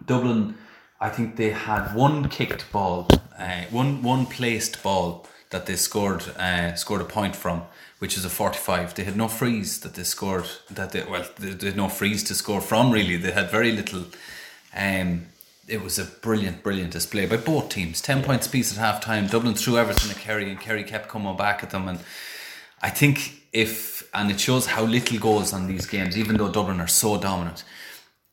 Dublin, 0.07 0.55
I 1.01 1.09
think 1.09 1.35
they 1.35 1.51
had 1.51 1.95
one 1.97 2.29
kicked 2.29 2.71
ball, 2.71 3.09
uh, 3.37 3.63
one 3.73 4.03
one 4.05 4.27
placed 4.27 4.85
ball 4.85 5.27
that 5.55 5.67
they 5.67 5.77
scored 5.77 6.25
uh, 6.37 6.75
scored 6.75 7.01
a 7.01 7.05
point 7.05 7.37
from, 7.37 7.63
which 8.01 8.17
is 8.19 8.25
a 8.25 8.29
forty 8.29 8.59
five. 8.59 8.93
They 8.93 9.05
had 9.05 9.17
no 9.17 9.29
frees 9.29 9.79
that 9.83 9.95
they 9.95 10.03
scored 10.03 10.49
that 10.69 10.91
they 10.91 11.05
well 11.05 11.25
they, 11.39 11.51
they 11.51 11.69
had 11.69 11.77
no 11.77 11.89
frees 11.89 12.25
to 12.25 12.35
score 12.35 12.61
from 12.61 12.91
really. 12.91 13.17
They 13.17 13.31
had 13.31 13.53
very 13.53 13.71
little. 13.71 14.05
Um, 14.77 15.27
it 15.69 15.81
was 15.81 15.97
a 16.01 16.05
brilliant, 16.05 16.65
brilliant 16.65 16.93
display 16.93 17.27
by 17.27 17.37
both 17.37 17.69
teams. 17.69 18.01
Ten 18.01 18.25
points 18.25 18.49
apiece 18.49 18.73
at 18.73 18.79
half 18.79 19.01
time. 19.01 19.29
Dublin 19.29 19.55
threw 19.55 19.79
everything 19.79 20.11
at 20.11 20.17
Kerry, 20.17 20.51
and 20.51 20.61
Kerry 20.61 20.83
kept 20.83 21.09
coming 21.09 21.37
back 21.37 21.63
at 21.63 21.71
them. 21.71 21.87
And 21.87 22.01
I 22.83 22.91
think 22.91 23.17
if 23.53 24.09
and 24.13 24.33
it 24.33 24.41
shows 24.41 24.67
how 24.67 24.83
little 24.83 25.19
goes 25.21 25.53
on 25.53 25.69
these 25.69 25.87
games, 25.87 26.19
even 26.19 26.37
though 26.37 26.51
Dublin 26.51 26.81
are 26.81 26.89
so 26.89 27.17
dominant. 27.17 27.63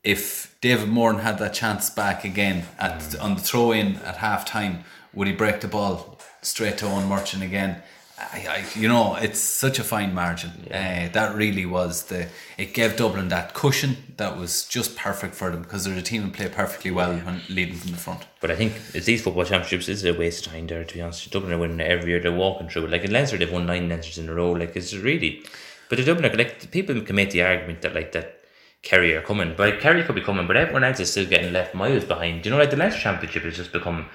If 0.03 0.55
David 0.59 0.89
Moran 0.89 1.19
had 1.19 1.37
that 1.37 1.53
chance 1.53 1.91
back 1.91 2.23
again 2.23 2.65
at 2.79 3.15
on 3.19 3.35
the 3.35 3.41
throw 3.41 3.71
in 3.73 3.97
at 3.97 4.17
half 4.17 4.43
time, 4.43 4.83
would 5.13 5.27
he 5.27 5.33
break 5.33 5.61
the 5.61 5.67
ball 5.67 6.17
straight 6.41 6.77
to 6.79 6.85
Eoin 6.85 7.07
Murchan 7.07 7.41
again? 7.41 7.81
I, 8.17 8.45
I, 8.75 8.79
you 8.79 8.87
know, 8.87 9.15
it's 9.15 9.39
such 9.39 9.79
a 9.79 9.83
fine 9.83 10.13
margin. 10.13 10.51
Uh, 10.69 11.09
that 11.11 11.35
really 11.35 11.65
was 11.65 12.03
the. 12.03 12.27
It 12.57 12.73
gave 12.73 12.95
Dublin 12.95 13.29
that 13.29 13.53
cushion 13.53 13.97
that 14.17 14.37
was 14.37 14.65
just 14.65 14.95
perfect 14.95 15.33
for 15.33 15.49
them 15.49 15.63
because 15.63 15.85
they're 15.85 15.97
a 15.97 16.01
team 16.03 16.23
that 16.23 16.33
play 16.33 16.47
perfectly 16.47 16.91
well 16.91 17.17
when 17.17 17.41
leading 17.49 17.75
from 17.75 17.91
the 17.91 17.97
front. 17.97 18.27
But 18.39 18.51
I 18.51 18.55
think 18.55 18.73
it's 18.93 19.07
these 19.07 19.23
football 19.23 19.45
championships 19.45 19.89
is 19.89 20.05
a 20.05 20.13
waste 20.13 20.45
of 20.45 20.53
time 20.53 20.67
there. 20.67 20.83
To 20.83 20.93
be 20.93 21.01
honest, 21.01 21.31
Dublin 21.31 21.53
are 21.53 21.57
winning 21.57 21.81
every 21.81 22.11
year. 22.11 22.19
They're 22.19 22.31
walking 22.31 22.69
through. 22.69 22.85
it. 22.85 22.91
Like 22.91 23.03
in 23.03 23.11
Leinster, 23.11 23.37
they've 23.37 23.51
won 23.51 23.65
nine 23.65 23.89
Leinsters 23.89 24.19
in 24.19 24.29
a 24.29 24.33
row. 24.33 24.51
Like 24.51 24.75
it's 24.75 24.93
really, 24.93 25.43
but 25.89 25.97
the 25.97 26.03
Dublin 26.05 26.31
are 26.31 26.37
like 26.37 26.69
people 26.69 27.01
can 27.01 27.15
make 27.15 27.31
the 27.31 27.41
argument 27.41 27.81
that 27.81 27.95
like 27.95 28.11
that 28.11 28.43
Kerry 28.83 29.15
are 29.15 29.21
coming, 29.21 29.55
but 29.57 29.79
Kerry 29.79 30.03
could 30.03 30.15
be 30.15 30.21
coming, 30.21 30.45
but 30.47 30.57
everyone 30.57 30.83
else 30.83 30.99
is 30.99 31.11
still 31.11 31.25
getting 31.25 31.53
left 31.53 31.73
miles 31.73 32.03
behind. 32.05 32.45
You 32.45 32.51
know, 32.51 32.57
like 32.57 32.69
the 32.69 32.77
Leinster 32.77 33.01
Championship 33.01 33.43
has 33.43 33.57
just 33.57 33.71
become. 33.71 34.09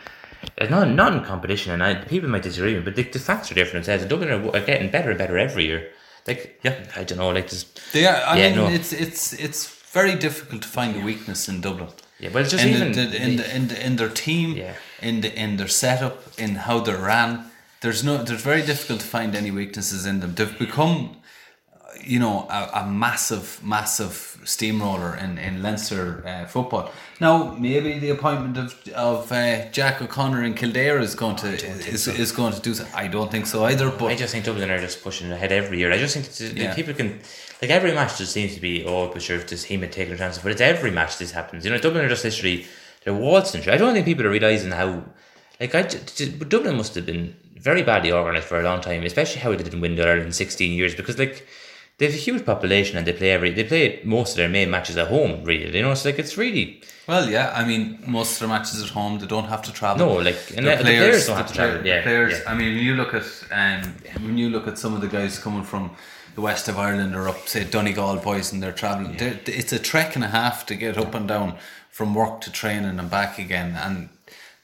It's 0.59 0.71
not 0.71 0.88
not 0.88 1.12
in 1.14 1.25
competition, 1.25 1.73
and 1.73 1.83
I, 1.83 1.95
people 1.95 2.28
might 2.31 2.43
disagree, 2.43 2.75
with 2.75 2.85
me, 2.85 2.90
but 2.93 2.97
the, 2.97 3.02
the 3.05 3.19
facts 3.19 3.50
are 3.50 3.55
different. 3.55 3.88
As 3.88 4.05
Dublin 4.07 4.31
are, 4.31 4.57
are 4.57 4.61
getting 4.64 4.90
better 4.90 5.11
and 5.11 5.19
better 5.19 5.37
every 5.38 5.64
year. 5.66 5.90
Like, 6.26 6.59
yeah, 6.64 6.75
I 6.97 7.05
don't 7.05 7.19
know, 7.19 7.28
like 7.31 7.49
just 7.49 7.93
They 7.93 8.07
are. 8.07 8.16
I 8.16 8.38
Yeah, 8.38 8.49
mean, 8.49 8.57
no. 8.57 8.66
it's 8.69 8.93
it's 8.93 9.33
it's 9.35 9.69
very 9.93 10.14
difficult 10.14 10.62
to 10.62 10.69
find 10.69 10.97
a 10.97 11.00
weakness 11.05 11.49
in 11.49 11.61
Dublin. 11.61 11.88
yeah, 12.19 12.31
but 12.33 12.43
it's 12.43 12.50
just 12.50 12.64
in, 12.64 12.75
even 12.75 12.93
the, 12.93 13.05
the, 13.07 13.23
in, 13.23 13.37
the, 13.37 13.57
in, 13.57 13.69
the, 13.69 13.87
in 13.87 13.97
their 13.97 14.09
team, 14.09 14.57
Yeah. 14.57 14.75
in 15.00 15.21
the 15.21 15.31
in 15.45 15.57
their 15.57 15.69
setup, 15.69 16.16
in 16.38 16.57
how 16.66 16.81
they're 16.81 16.99
ran. 17.12 17.50
There's 17.83 18.02
no. 18.02 18.16
There's 18.25 18.43
very 18.43 18.62
difficult 18.62 19.00
to 19.00 19.07
find 19.07 19.35
any 19.37 19.50
weaknesses 19.50 20.07
in 20.07 20.21
them. 20.21 20.35
They've 20.35 20.59
become, 20.59 21.16
you 22.05 22.19
know, 22.19 22.47
a, 22.50 22.81
a 22.83 22.87
massive, 22.87 23.61
massive 23.62 24.38
steamroller 24.45 25.17
in 25.17 25.38
in 25.38 25.62
Leinster 25.62 26.23
uh, 26.26 26.47
football. 26.47 26.91
Now, 27.21 27.55
maybe 27.59 27.99
the 27.99 28.11
appointment 28.11 28.57
of 28.59 28.88
of 28.95 29.33
uh, 29.33 29.69
Jack 29.71 30.03
O'Connor 30.03 30.43
in 30.45 30.55
Kildare 30.55 30.99
is 30.99 31.15
going 31.15 31.37
to 31.37 31.49
is, 31.49 32.07
is 32.09 32.33
going 32.33 32.53
to 32.53 32.61
do. 32.61 32.75
So. 32.75 32.87
I 32.95 33.09
don't 33.09 33.31
think 33.31 33.47
so 33.47 33.65
either. 33.65 33.91
But 33.91 34.07
I 34.07 34.15
just 34.17 34.33
think 34.33 34.45
Dublin 34.45 34.71
are 34.71 34.81
just 34.81 35.03
pushing 35.03 35.31
ahead 35.33 35.53
every 35.53 35.79
year. 35.79 35.93
I 35.93 35.99
just 35.99 36.15
think 36.15 36.26
that 36.29 36.57
Yeah. 36.62 36.75
people 36.75 36.95
can, 36.95 37.21
like 37.62 37.71
every 37.71 37.93
match 37.93 38.19
just 38.19 38.33
seems 38.33 38.55
to 38.55 38.61
be, 38.61 38.85
oh, 38.85 39.09
but 39.12 39.23
sure, 39.23 39.37
if 39.37 39.47
this 39.49 39.65
team 39.65 39.81
had 39.81 39.93
taken 39.93 40.15
a 40.15 40.19
chance, 40.19 40.38
but 40.38 40.53
it's 40.53 40.61
every 40.61 40.91
match 40.91 41.19
this 41.19 41.33
happens. 41.33 41.65
You 41.65 41.71
know, 41.71 41.79
Dublin 41.79 42.05
are 42.05 42.09
just 42.09 42.25
literally, 42.25 42.67
they're 43.05 43.15
waltzing. 43.15 43.69
I 43.69 43.76
don't 43.79 43.95
think 43.95 44.05
people 44.07 44.26
are 44.26 44.31
realising 44.31 44.73
how, 44.73 45.05
like, 45.61 45.75
I, 45.75 45.83
Dublin 45.83 46.76
must 46.76 46.95
have 46.97 47.07
been 47.07 47.35
very 47.57 47.83
badly 47.83 48.12
organised 48.12 48.47
for 48.47 48.61
a 48.61 48.62
long 48.62 48.81
time, 48.81 49.03
especially 49.05 49.41
how 49.41 49.50
they 49.57 49.62
didn't 49.65 49.81
win 49.81 49.97
the 49.97 50.03
Ireland 50.07 50.26
in 50.26 50.33
16 50.33 50.73
years, 50.73 50.95
because, 50.95 51.19
like, 51.19 51.47
they 51.99 52.07
have 52.07 52.15
a 52.15 52.19
huge 52.19 52.45
population 52.45 52.99
and 52.99 53.07
they 53.07 53.12
play 53.12 53.31
every, 53.31 53.50
they 53.53 53.65
play 53.65 54.00
most 54.05 54.33
of 54.33 54.37
their 54.37 54.49
main 54.49 54.71
matches 54.71 54.97
at 54.99 55.09
home, 55.09 55.45
really. 55.45 55.75
You 55.76 55.83
know, 55.83 55.93
it's 55.93 56.05
like, 56.05 56.19
it's 56.19 56.37
really, 56.37 56.83
Well, 57.09 57.29
yeah, 57.31 57.53
I 57.55 57.65
mean, 57.65 57.99
most 58.07 58.35
of 58.35 58.38
their 58.41 58.49
matches 58.49 58.83
at 58.83 58.91
home, 58.91 59.19
they 59.19 59.26
don't 59.26 59.45
have 59.49 59.62
to 59.62 59.73
travel. 59.73 60.07
No, 60.07 60.15
like, 60.17 60.37
and 60.57 60.67
Their 60.67 60.76
the 60.76 60.83
players 60.85 61.26
don't 61.26 61.37
have 61.38 61.47
to 61.47 61.53
the 61.55 61.59
play- 61.59 61.69
travel, 61.71 61.87
yeah, 61.87 62.03
players. 62.03 62.33
yeah. 62.43 62.50
I 62.50 62.55
mean, 62.55 62.75
when 62.75 62.85
you 62.85 62.95
look 62.97 63.15
at 63.15 63.25
um, 63.50 63.95
when 64.25 64.37
you 64.37 64.50
look 64.50 64.67
at 64.69 64.76
some 64.79 64.93
of 64.95 65.00
the 65.00 65.09
guys 65.09 65.38
coming 65.38 65.62
from 65.65 65.91
the 66.35 66.43
west 66.43 66.69
of 66.69 66.79
Ireland 66.79 67.17
or 67.17 67.29
up, 67.29 67.49
say 67.49 67.65
Donegal 67.65 68.17
boys, 68.17 68.53
and 68.53 68.62
they're 68.62 68.73
traveling. 68.73 69.17
they're 69.17 69.41
It's 69.47 69.73
a 69.73 69.79
trek 69.79 70.17
and 70.17 70.25
a 70.25 70.29
half 70.29 70.67
to 70.67 70.75
get 70.75 70.99
up 70.99 71.15
and 71.15 71.26
down 71.26 71.57
from 71.91 72.15
work 72.15 72.43
to 72.43 72.53
training 72.53 72.99
and 72.99 73.09
back 73.11 73.38
again, 73.38 73.75
and 73.75 74.11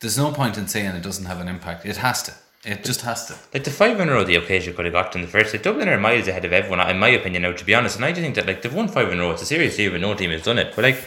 there's 0.01 0.19
no 0.19 0.33
point 0.33 0.59
in 0.59 0.69
saying 0.69 0.95
it 0.97 1.03
doesn't 1.03 1.25
have 1.25 1.41
an 1.41 1.49
impact. 1.49 1.87
It 1.87 1.97
has 1.97 2.23
to. 2.25 2.33
It 2.65 2.85
just 2.85 3.01
has 3.01 3.27
to. 3.27 3.35
Like 3.53 3.65
the 3.65 3.73
five 3.73 3.99
in 3.99 4.09
a 4.09 4.13
row 4.13 4.23
the 4.23 4.37
occasion 4.37 4.75
could 4.75 4.85
have 4.85 4.95
got 4.95 5.17
in 5.17 5.23
the 5.23 5.27
first. 5.27 5.53
Like 5.53 5.65
Dublin 5.65 5.89
are 5.89 5.99
miles 5.99 6.29
ahead 6.29 6.45
of 6.45 6.53
everyone, 6.53 6.89
in 6.89 6.99
my 6.99 7.09
opinion. 7.09 7.43
Now, 7.43 7.53
to 7.53 7.65
be 7.65 7.75
honest, 7.75 7.97
and 7.97 8.05
I 8.05 8.11
just 8.11 8.21
think 8.21 8.37
that 8.37 8.47
like 8.47 8.63
they've 8.63 8.73
won 8.73 8.87
five 8.89 9.11
in 9.11 9.19
a 9.19 9.23
row. 9.23 9.33
It's 9.33 9.43
a 9.43 9.47
serious 9.47 9.77
deal, 9.77 9.91
but 9.91 10.01
no 10.01 10.15
team 10.15 10.31
has 10.31 10.43
done 10.45 10.59
it. 10.59 10.73
But 10.77 10.85
like, 10.85 11.05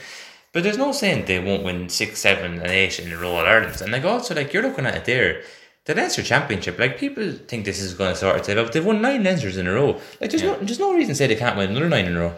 but 0.51 0.63
there's 0.63 0.77
no 0.77 0.91
saying 0.91 1.25
they 1.25 1.39
won't 1.39 1.63
win 1.63 1.87
six, 1.87 2.19
seven, 2.19 2.59
and 2.59 2.67
eight 2.71 2.99
in 2.99 3.11
a 3.13 3.17
row 3.17 3.39
at 3.39 3.47
Ireland. 3.47 3.81
And 3.81 3.91
like 3.93 4.03
also 4.03 4.35
like 4.35 4.51
you're 4.51 4.63
looking 4.63 4.85
at 4.85 4.95
it 4.95 5.05
there, 5.05 5.43
the 5.85 5.95
Leinster 5.95 6.23
Championship. 6.23 6.77
Like 6.77 6.97
people 6.97 7.31
think 7.31 7.63
this 7.63 7.79
is 7.79 7.93
going 7.93 8.11
to 8.13 8.19
sort 8.19 8.35
itself 8.35 8.57
out. 8.67 8.73
They've 8.73 8.85
won 8.85 9.01
nine 9.01 9.23
Leinsters 9.23 9.57
in 9.57 9.65
a 9.67 9.73
row. 9.73 10.01
Like 10.19 10.31
there's 10.31 10.43
no 10.43 10.57
there's 10.57 10.79
no 10.79 10.93
reason 10.93 11.13
to 11.13 11.15
say 11.15 11.27
they 11.27 11.35
can't 11.35 11.55
win 11.55 11.69
another 11.69 11.87
nine 11.87 12.05
in 12.05 12.17
a 12.17 12.19
row. 12.19 12.33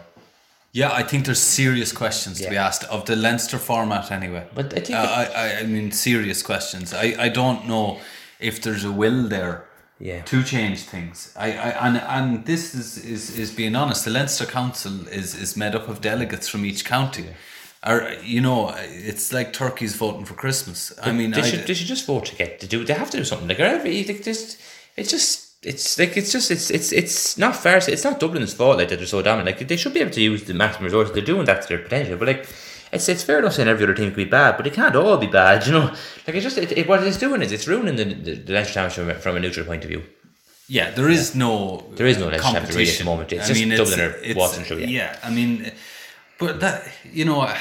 Yeah, 0.73 0.91
I 0.93 1.01
think 1.01 1.25
there's 1.25 1.39
serious 1.39 1.91
questions 1.91 2.39
to 2.39 2.49
be 2.51 2.57
asked 2.57 2.83
of 2.83 3.05
the 3.05 3.15
Leinster 3.15 3.57
format 3.57 4.11
anyway. 4.11 4.45
But 4.53 4.77
I 4.77 4.81
think 4.81 4.99
Uh, 4.99 5.01
I, 5.01 5.23
I, 5.25 5.59
I 5.61 5.63
mean, 5.63 5.91
serious 5.91 6.43
questions. 6.43 6.93
I, 6.93 7.15
I 7.17 7.29
don't 7.29 7.67
know 7.67 7.99
if 8.39 8.61
there's 8.61 8.83
a 8.83 8.91
will 8.91 9.27
there 9.27 9.65
Yeah. 9.99 10.21
to 10.23 10.43
change 10.43 10.79
things. 10.83 11.33
I, 11.35 11.47
I 11.67 11.69
and 11.87 11.97
and 11.97 12.45
this 12.45 12.75
is, 12.75 12.97
is, 13.03 13.37
is 13.37 13.51
being 13.51 13.75
honest. 13.75 14.05
The 14.05 14.11
Leinster 14.11 14.45
Council 14.45 15.07
is, 15.07 15.33
is 15.35 15.55
made 15.57 15.75
up 15.75 15.87
of 15.89 16.01
delegates 16.01 16.47
from 16.47 16.65
each 16.65 16.85
county. 16.85 17.25
Or 17.85 18.13
you 18.23 18.41
know, 18.41 18.73
it's 19.11 19.31
like 19.31 19.53
turkeys 19.53 19.95
voting 19.95 20.25
for 20.25 20.33
Christmas. 20.35 20.91
I 21.01 21.11
mean, 21.11 21.31
they 21.31 21.41
I, 21.41 21.49
should 21.49 21.65
they 21.67 21.73
should 21.73 21.87
just 21.87 22.05
vote 22.05 22.25
to 22.25 22.35
get 22.35 22.59
to 22.61 22.67
do. 22.67 22.83
They 22.83 22.93
have 22.93 23.09
to 23.11 23.17
do 23.17 23.23
something. 23.23 23.47
Like 23.47 23.59
every 23.59 24.03
like 24.03 24.23
just 24.23 24.59
it's 24.95 25.11
just 25.11 25.31
it's 25.63 25.97
like 25.97 26.17
it's 26.17 26.31
just 26.31 26.51
it's 26.51 26.69
it's 26.69 26.91
it's 26.91 27.37
not 27.37 27.55
fair. 27.55 27.77
It's 27.77 28.03
not 28.03 28.19
Dublin's 28.19 28.53
fault 28.53 28.77
like 28.77 28.89
that 28.89 28.97
they're 28.97 29.07
so 29.07 29.21
dominant. 29.21 29.57
Like 29.57 29.67
they 29.67 29.77
should 29.77 29.93
be 29.93 30.01
able 30.01 30.11
to 30.11 30.21
use 30.21 30.43
the 30.43 30.53
maximum 30.53 30.85
resources. 30.85 31.13
They're 31.13 31.23
doing 31.33 31.45
that 31.45 31.61
to 31.63 31.67
their 31.67 31.79
potential. 31.79 32.17
But 32.17 32.27
like 32.27 32.47
it's 32.91 33.07
it's 33.09 33.23
fair 33.23 33.39
enough 33.39 33.53
saying 33.53 33.67
every 33.67 33.83
other 33.83 33.93
team 33.93 34.07
could 34.09 34.15
be 34.15 34.25
bad, 34.25 34.55
but 34.57 34.63
they 34.63 34.69
can't 34.69 34.95
all 34.95 35.17
be 35.17 35.27
bad. 35.27 35.65
You 35.65 35.73
know, 35.73 35.85
like 36.25 36.35
it's 36.35 36.43
just 36.43 36.57
it, 36.57 36.71
it, 36.77 36.87
what 36.87 37.03
it's 37.03 37.17
doing 37.17 37.41
is 37.41 37.51
it's 37.51 37.67
ruining 37.67 37.95
the 37.95 38.05
the, 38.05 38.35
the 38.35 38.53
Leinster 38.53 38.73
Championship 38.75 39.13
from, 39.15 39.21
from 39.21 39.35
a 39.37 39.39
neutral 39.39 39.65
point 39.65 39.83
of 39.83 39.89
view. 39.89 40.03
yeah, 40.67 40.91
there 40.91 41.09
is 41.09 41.35
no 41.35 41.85
There 41.95 42.07
is 42.07 42.17
no 42.17 42.27
Leinster 42.27 42.51
Championship 42.51 42.75
really 42.77 42.91
at 42.91 42.97
the 42.99 43.03
moment. 43.05 43.31
It's 43.33 43.47
just 43.47 43.59
Dublin 43.77 43.99
are 44.01 44.35
waltzing 44.35 44.63
through, 44.65 44.79
yeah. 44.79 45.17
I 45.23 45.29
mean, 45.29 45.71
but 46.39 46.59
that 46.61 46.87
you 47.11 47.25
know, 47.25 47.41
I, 47.41 47.57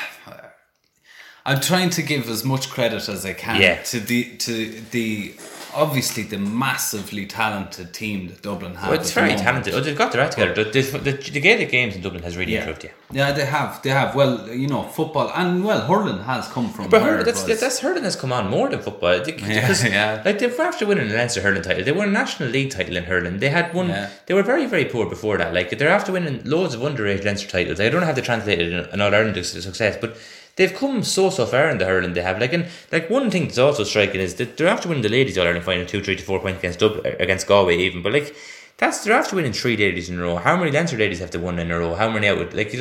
I'm 1.45 1.61
trying 1.61 1.91
to 1.91 2.03
give 2.03 2.29
as 2.29 2.45
much 2.45 2.71
credit 2.71 3.09
as 3.09 3.25
I 3.25 3.33
can 3.33 3.61
Yeah. 3.61 3.83
to 3.83 4.01
the 4.01 4.37
to 4.39 4.53
the 4.91 5.35
obviously 5.77 6.23
the 6.25 6.39
massively 6.39 7.27
talented 7.27 7.93
team 7.93 8.29
that 8.29 8.43
Dublin 8.43 8.75
have. 8.75 8.91
Well, 8.91 9.01
it's 9.01 9.13
very 9.13 9.29
moment. 9.29 9.43
talented. 9.43 9.75
Oh, 9.75 9.81
they've 9.81 9.97
got 9.97 10.11
their 10.13 10.23
act 10.23 10.33
together. 10.35 10.65
The, 10.65 10.71
the, 10.71 10.99
the, 10.99 11.13
the 11.37 11.41
Gaelic 11.41 11.71
games 11.71 11.95
in 11.97 12.03
Dublin 12.03 12.23
has 12.23 12.37
really 12.37 12.53
Yeah. 12.55 12.61
improved, 12.61 12.85
yeah. 12.85 12.91
yeah, 13.13 13.33
they 13.33 13.45
have. 13.45 13.83
They 13.83 13.91
have. 13.91 14.15
Well, 14.15 14.49
you 14.51 14.69
know, 14.69 14.83
football 14.85 15.31
and 15.35 15.65
well, 15.65 15.83
hurling 15.87 16.21
has 16.25 16.49
come 16.49 16.69
from. 16.71 16.89
But 16.91 17.03
hurling, 17.03 17.21
it 17.21 17.25
that's, 17.25 17.45
that's 17.45 17.79
hurling 17.81 18.05
has 18.05 18.17
come 18.17 18.33
on 18.33 18.51
more 18.51 18.69
than 18.69 18.81
football. 18.81 19.21
They- 19.23 19.37
Yeah, 19.47 19.61
because, 19.61 19.85
yeah. 19.85 20.23
Like 20.25 20.39
they 20.39 20.47
were 20.49 20.63
after 20.63 20.87
winning 20.87 21.09
the 21.09 21.15
Leinster 21.15 21.41
hurling 21.43 21.63
title, 21.63 21.85
they 21.85 21.93
won 21.93 22.09
a 22.09 22.13
national 22.13 22.49
league 22.49 22.71
title 22.71 22.97
in 22.97 23.05
hurling. 23.05 23.39
They 23.39 23.51
had 23.51 23.73
won. 23.75 23.89
Yeah. 23.91 24.11
They 24.27 24.35
were 24.35 24.43
very 24.43 24.67
very 24.67 24.87
poor 24.87 25.07
before 25.09 25.37
that. 25.39 25.55
Like 25.55 25.77
they're 25.79 25.89
after 25.89 26.11
winning 26.13 26.43
loads 26.45 26.75
of 26.75 26.81
underage 26.81 27.25
Leinster 27.25 27.49
titles. 27.49 27.79
I 27.81 27.89
don't 27.91 28.01
know 28.01 28.07
how 28.07 28.13
they 28.13 28.23
translated 28.23 28.73
in 28.73 28.79
an 28.79 29.01
All 29.01 29.15
Ireland 29.15 29.37
success, 29.47 29.97
but 30.01 30.17
they've 30.57 30.75
come 30.75 31.03
so 31.03 31.31
so 31.31 31.47
far 31.47 31.71
in 31.71 31.79
the 31.79 31.87
hurling. 31.87 32.15
They 32.15 32.23
have 32.23 32.41
like 32.41 32.53
and 32.53 32.67
like 32.93 33.09
one 33.09 33.31
thing 33.31 33.45
that's 33.45 33.59
also 33.59 33.85
striking 33.85 34.21
is 34.21 34.35
that 34.37 34.57
they're 34.57 34.69
after 34.69 34.89
winning 34.89 35.03
the 35.03 35.09
ladies 35.09 35.39
All 35.39 35.47
Ireland 35.47 35.65
final 35.65 35.87
two 35.87 36.03
three 36.03 36.17
to 36.17 36.23
four 36.23 36.41
points 36.41 36.59
against 36.59 36.81
Dublin 36.81 37.07
uh, 37.07 37.17
against 37.19 37.47
Galway 37.47 37.77
even, 37.79 38.03
but 38.03 38.13
like. 38.13 38.35
That's 38.79 39.03
they're 39.03 39.15
after 39.17 39.37
winning 39.37 39.55
three 39.55 39.75
ladies 39.75 40.11
in 40.11 40.19
a 40.19 40.23
row. 40.23 40.37
How 40.37 40.55
many 40.55 40.71
Leinster 40.71 40.99
ladies 40.99 41.21
have 41.21 41.31
they 41.31 41.39
won 41.39 41.59
in 41.59 41.71
a 41.71 41.79
row? 41.79 41.95
How 41.95 42.11
many 42.11 42.29
out? 42.29 42.39
with- 42.39 42.53
Like, 42.53 42.75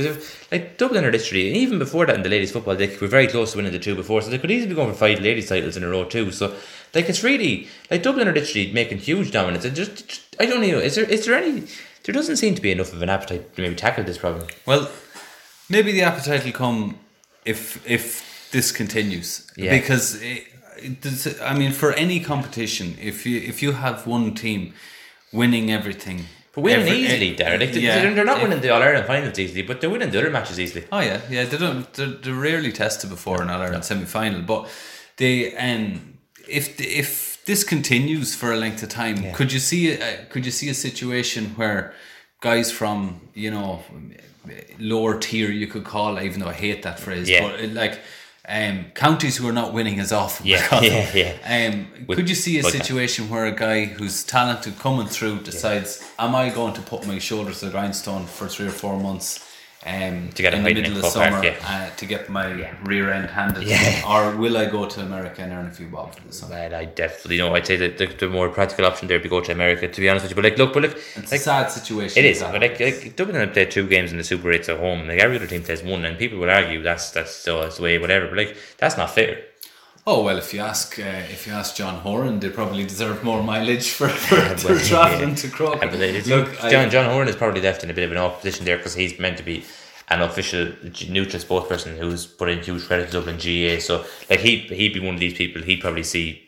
like 0.51 0.77
Dublin 0.77 1.05
are 1.05 1.11
literally, 1.11 1.47
and 1.47 1.55
even 1.55 1.79
before 1.79 2.05
that 2.05 2.17
in 2.17 2.21
the 2.23 2.27
ladies 2.27 2.51
football, 2.51 2.75
they 2.75 2.93
were 2.97 3.07
very 3.07 3.27
close 3.27 3.53
to 3.53 3.57
winning 3.59 3.71
the 3.71 3.79
two 3.79 3.95
before, 3.95 4.21
so 4.21 4.29
they 4.29 4.37
could 4.37 4.51
easily 4.51 4.67
be 4.67 4.75
going 4.75 4.91
for 4.91 4.97
five 4.97 5.21
ladies 5.21 5.47
titles 5.47 5.77
in 5.77 5.85
a 5.85 5.87
row 5.87 6.03
too. 6.03 6.31
So, 6.33 6.53
like, 6.93 7.07
it's 7.07 7.23
really 7.23 7.69
like 7.89 8.03
Dublin 8.03 8.27
are 8.27 8.33
literally 8.33 8.73
making 8.73 8.97
huge 8.97 9.31
dominance. 9.31 9.63
And 9.63 9.73
just, 9.73 10.05
just 10.09 10.35
I 10.37 10.45
don't 10.47 10.59
know, 10.59 10.79
is 10.79 10.95
there 10.95 11.05
is 11.09 11.25
there 11.25 11.35
any? 11.35 11.63
There 12.03 12.11
doesn't 12.11 12.35
seem 12.35 12.55
to 12.55 12.61
be 12.61 12.73
enough 12.73 12.91
of 12.91 13.01
an 13.01 13.07
appetite 13.09 13.55
to 13.55 13.61
maybe 13.61 13.75
tackle 13.75 14.03
this 14.03 14.17
problem. 14.17 14.47
Well, 14.65 14.91
maybe 15.69 15.93
the 15.93 16.01
appetite 16.01 16.43
will 16.43 16.51
come 16.51 16.99
if 17.45 17.85
if 17.89 18.49
this 18.51 18.71
continues. 18.71 19.47
Yeah. 19.57 19.71
Because 19.77 20.21
it, 20.21 20.47
it, 20.77 21.41
I 21.41 21.53
mean, 21.57 21.71
for 21.71 21.93
any 21.93 22.19
competition, 22.19 22.95
if 23.01 23.25
you 23.25 23.37
if 23.39 23.61
you 23.63 23.73
have 23.73 24.07
one 24.07 24.33
team 24.33 24.73
winning 25.31 25.71
everything, 25.71 26.25
But 26.53 26.61
winning 26.61 26.79
every- 26.87 26.97
easily, 27.05 27.31
eh, 27.33 27.35
there, 27.37 27.57
like 27.59 27.73
they- 27.73 27.81
yeah. 27.81 28.13
they're, 28.13 28.25
not 28.25 28.41
winning 28.41 28.61
the 28.61 28.69
All 28.69 28.81
Ireland 28.81 29.07
finals 29.07 29.37
easily, 29.39 29.61
but 29.63 29.79
they're 29.81 29.89
winning 29.89 30.11
the 30.11 30.19
other 30.19 30.29
matches 30.31 30.59
easily. 30.59 30.85
Oh 30.91 30.99
yeah, 30.99 31.19
yeah. 31.29 31.45
They 31.45 31.57
don't. 31.57 31.91
They're, 31.93 32.07
they're 32.23 32.33
rarely 32.33 32.71
tested 32.71 33.09
before 33.09 33.41
in 33.43 33.49
All 33.49 33.61
Ireland 33.61 33.85
semi 33.85 34.05
final, 34.05 34.41
but 34.41 34.67
they 35.17 35.55
um 35.55 36.17
if 36.47 36.79
if 36.79 37.43
this 37.45 37.63
continues 37.63 38.33
for 38.35 38.51
a 38.51 38.57
length 38.57 38.81
of 38.83 38.89
time, 38.89 39.17
could 39.33 39.51
you 39.53 39.59
see 39.59 39.91
a, 39.93 40.25
could 40.31 40.45
you 40.45 40.51
see 40.51 40.69
a 40.69 40.73
situation 40.73 41.41
where 41.59 41.93
guys 42.41 42.71
from 42.71 43.21
you 43.33 43.51
know 43.51 43.83
lower 44.79 45.19
tier 45.19 45.49
you 45.51 45.67
could 45.67 45.83
call, 45.83 46.19
even 46.19 46.39
though 46.39 46.47
I 46.49 46.53
hate 46.53 46.83
that 46.83 46.99
phrase, 46.99 47.29
Yeah. 47.29 47.41
but 47.47 47.69
like. 47.71 47.99
Um, 48.47 48.85
counties 48.93 49.37
who 49.37 49.47
are 49.47 49.51
not 49.51 49.73
winning 49.73 49.99
as 49.99 50.11
often. 50.11 50.45
Yeah, 50.45 50.67
of- 50.71 51.15
yeah, 51.15 51.33
Um, 51.47 52.05
could 52.15 52.29
you 52.29 52.35
see 52.35 52.59
a 52.59 52.63
situation 52.63 53.27
where 53.27 53.45
a 53.47 53.51
guy 53.51 53.85
who's 53.85 54.23
talented 54.23 54.77
coming 54.77 55.07
through 55.07 55.39
decides, 55.39 56.03
"Am 56.19 56.35
I 56.35 56.49
going 56.49 56.73
to 56.75 56.81
put 56.81 57.07
my 57.07 57.17
shoulders 57.17 57.57
to 57.61 57.65
the 57.65 57.71
grindstone 57.71 58.27
for 58.27 58.47
three 58.47 58.67
or 58.67 58.77
four 58.83 58.99
months 58.99 59.39
um, 59.85 60.29
To 60.35 60.41
get 60.41 60.53
a 60.53 60.57
in 60.57 60.63
the 60.63 60.73
middle 60.73 60.97
of 60.97 61.01
Croke 61.01 61.13
Park, 61.13 61.33
summer 61.33 61.43
yeah. 61.43 61.55
uh, 61.91 61.95
to 61.95 62.05
get 62.05 62.29
my 62.29 62.47
rear 62.83 63.11
end 63.11 63.29
handed, 63.29 63.63
Yeah. 63.63 64.01
or 64.11 64.35
will 64.35 64.57
I 64.57 64.65
go 64.65 64.87
to 64.87 65.01
America 65.01 65.41
and 65.43 65.51
earn 65.53 65.67
a 65.67 65.71
few 65.71 65.87
bob 65.87 66.15
for 66.15 66.27
the 66.27 66.33
summer?" 66.33 66.55
I 66.55 66.85
definitely 66.85 67.37
know. 67.37 67.53
I'd 67.55 67.67
say 67.67 67.77
that 67.77 67.97
the, 67.97 68.07
the 68.07 68.29
more 68.29 68.49
practical 68.49 68.85
option 68.85 69.07
there 69.07 69.17
would 69.17 69.23
be 69.23 69.29
go 69.29 69.41
to 69.41 69.51
America. 69.51 69.87
To 69.87 70.01
be 70.01 70.09
honest 70.09 70.23
with 70.23 70.31
you, 70.31 70.35
but 70.35 70.45
like, 70.45 70.57
look, 70.57 70.73
but 70.73 70.83
look, 70.83 70.95
It's 71.15 71.31
like, 71.31 71.41
a 71.41 71.43
sad 71.43 71.71
situation. 71.71 72.23
It 72.23 72.25
is, 72.31 72.41
but 72.41 72.61
like, 72.61 72.79
like 72.79 73.15
Dublin 73.15 73.35
have 73.39 73.53
played 73.53 73.71
two 73.71 73.87
games 73.87 74.11
in 74.11 74.17
the 74.17 74.23
Super 74.23 74.51
Eights 74.51 74.69
at 74.69 74.79
home. 74.79 75.07
Like 75.07 75.19
every 75.19 75.35
other 75.37 75.47
team 75.47 75.63
plays 75.63 75.83
one, 75.83 76.03
and 76.05 76.17
people 76.17 76.39
would 76.39 76.49
argue 76.49 76.81
that's 76.81 77.11
that's 77.11 77.31
still 77.31 77.61
that's 77.61 77.77
the 77.77 77.83
way, 77.83 77.97
whatever. 77.97 78.27
But 78.27 78.37
like, 78.37 78.57
that's 78.77 78.97
not 78.97 79.11
fair. 79.13 79.43
Oh 80.07 80.23
well, 80.23 80.37
if 80.37 80.53
you 80.53 80.59
ask 80.59 80.99
uh, 80.99 81.03
if 81.31 81.47
you 81.47 81.53
ask 81.53 81.75
John 81.75 81.95
Horan, 82.01 82.39
they 82.39 82.49
probably 82.49 82.83
deserve 82.83 83.23
more 83.23 83.41
mileage 83.41 83.89
for, 83.89 84.07
for 84.27 84.35
well, 84.69 84.79
travelling 84.79 85.29
yeah. 85.29 85.35
to 85.35 85.49
Croker. 85.49 85.85
Yeah, 85.85 85.91
but 85.91 85.99
it's- 85.99 86.27
Look, 86.27 86.63
I- 86.63 86.69
John 86.69 86.89
John 86.91 87.09
Horan 87.09 87.27
is 87.27 87.35
probably 87.35 87.61
left 87.61 87.83
in 87.83 87.89
a 87.89 87.93
bit 87.93 88.03
of 88.03 88.11
an 88.11 88.17
off 88.17 88.41
position 88.41 88.65
there 88.65 88.77
because 88.77 88.93
he's 88.93 89.17
meant 89.17 89.37
to 89.37 89.43
be 89.43 89.63
an 90.09 90.21
official 90.21 90.71
neutral 91.09 91.39
sports 91.39 91.67
person 91.67 91.97
who's 91.97 92.27
put 92.27 92.49
in 92.49 92.61
huge 92.61 92.85
credit 92.85 93.07
to 93.07 93.13
Dublin 93.13 93.37
GAA. 93.37 93.79
So 93.79 94.05
like 94.29 94.41
he 94.41 94.57
he'd 94.57 94.93
be 94.93 94.99
one 94.99 95.15
of 95.15 95.19
these 95.19 95.33
people. 95.33 95.63
He'd 95.63 95.81
probably 95.81 96.03
see 96.03 96.47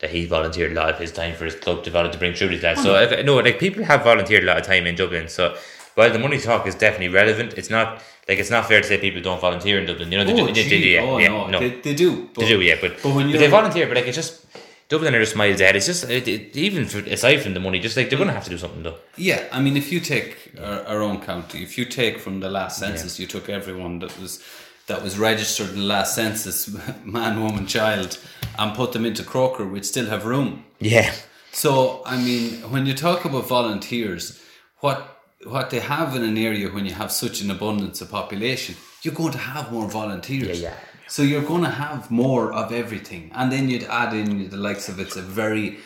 that 0.00 0.10
he 0.10 0.26
volunteered 0.26 0.72
a 0.72 0.74
lot 0.74 0.90
of 0.90 0.98
his 0.98 1.12
time 1.12 1.34
for 1.36 1.44
his 1.44 1.54
club 1.54 1.84
to 1.84 1.90
volunteer 1.90 2.12
to 2.14 2.18
bring 2.18 2.34
through 2.34 2.48
these 2.48 2.62
lads. 2.62 2.82
So 2.82 2.96
if, 2.96 3.24
no, 3.24 3.36
like 3.36 3.60
people 3.60 3.84
have 3.84 4.02
volunteered 4.02 4.42
a 4.42 4.46
lot 4.46 4.58
of 4.58 4.64
time 4.64 4.86
in 4.86 4.96
Dublin. 4.96 5.28
So 5.28 5.56
while 5.96 6.12
the 6.12 6.18
money 6.18 6.38
talk 6.38 6.66
is 6.66 6.74
definitely 6.74 7.08
relevant, 7.08 7.54
it's 7.54 7.70
not 7.70 8.02
like 8.28 8.38
it's 8.38 8.50
not 8.50 8.66
fair 8.66 8.80
to 8.80 8.86
say 8.86 8.98
people 8.98 9.20
don't 9.20 9.40
volunteer 9.40 9.80
in 9.80 9.86
Dublin. 9.86 10.12
You 10.12 10.18
know, 10.18 10.24
they, 10.24 10.32
oh, 10.32 10.46
do, 10.46 10.52
they, 10.52 10.62
they, 10.62 10.68
do, 10.68 10.76
yeah, 10.76 11.00
oh 11.00 11.18
yeah, 11.18 11.28
no, 11.28 11.46
no. 11.48 11.58
They, 11.58 11.80
they 11.80 11.94
do. 11.94 12.28
But, 12.34 12.42
They 12.42 12.48
do, 12.48 12.60
yeah, 12.60 12.76
but 12.80 13.02
but 13.02 13.14
when 13.14 13.30
but 13.30 13.38
they 13.38 13.48
volunteer, 13.48 13.86
but 13.86 13.96
like 13.96 14.06
it's 14.06 14.16
just 14.16 14.46
Dublin 14.88 15.14
are 15.14 15.20
just 15.20 15.34
miles 15.34 15.60
ahead. 15.60 15.74
It's 15.74 15.86
just 15.86 16.08
it, 16.08 16.28
it, 16.28 16.56
even 16.56 16.86
for, 16.86 16.98
aside 16.98 17.38
from 17.42 17.54
the 17.54 17.60
money, 17.60 17.80
just 17.80 17.96
like 17.96 18.08
they're 18.08 18.18
gonna 18.18 18.32
have 18.32 18.44
to 18.44 18.50
do 18.50 18.58
something 18.58 18.82
though. 18.82 18.98
Yeah, 19.16 19.42
I 19.50 19.60
mean, 19.60 19.76
if 19.76 19.90
you 19.90 20.00
take 20.00 20.52
our, 20.60 20.82
our 20.84 21.02
own 21.02 21.20
county, 21.20 21.62
if 21.62 21.76
you 21.76 21.84
take 21.84 22.18
from 22.18 22.40
the 22.40 22.50
last 22.50 22.78
census, 22.78 23.18
you 23.18 23.26
took 23.26 23.48
everyone 23.48 23.98
that 24.00 24.18
was 24.20 24.42
that 24.86 25.02
was 25.02 25.18
registered 25.18 25.70
in 25.70 25.80
the 25.80 25.84
last 25.84 26.14
census, 26.14 26.68
man, 27.04 27.42
woman, 27.42 27.66
child, 27.66 28.18
and 28.58 28.74
put 28.74 28.92
them 28.92 29.04
into 29.04 29.24
Croker, 29.24 29.66
we'd 29.66 29.84
still 29.84 30.06
have 30.06 30.24
room. 30.26 30.64
Yeah, 30.78 31.12
So, 31.52 32.02
I 32.04 32.22
mean, 32.22 32.70
when 32.70 32.86
you 32.86 32.94
talk 32.94 33.24
about 33.24 33.48
volunteers, 33.48 34.40
what 34.80 35.15
what 35.44 35.70
they 35.70 35.80
have 35.80 36.16
in 36.16 36.22
an 36.22 36.38
area 36.38 36.68
when 36.68 36.86
you 36.86 36.94
have 36.94 37.12
such 37.12 37.40
an 37.40 37.50
abundance 37.50 38.00
of 38.00 38.10
population, 38.10 38.74
you're 39.02 39.14
going 39.14 39.32
to 39.32 39.38
have 39.38 39.72
more 39.72 39.88
volunteers. 39.88 40.60
Yeah, 40.60 40.70
yeah. 40.70 40.76
So 41.08 41.22
you're 41.22 41.42
going 41.42 41.62
to 41.62 41.70
have 41.70 42.10
more 42.10 42.52
of 42.52 42.72
everything, 42.72 43.30
and 43.34 43.52
then 43.52 43.68
you'd 43.68 43.84
add 43.84 44.12
in 44.12 44.48
the 44.48 44.56
likes 44.56 44.88
of 44.88 44.98
it's 44.98 45.14
a 45.14 45.22
very 45.22 45.78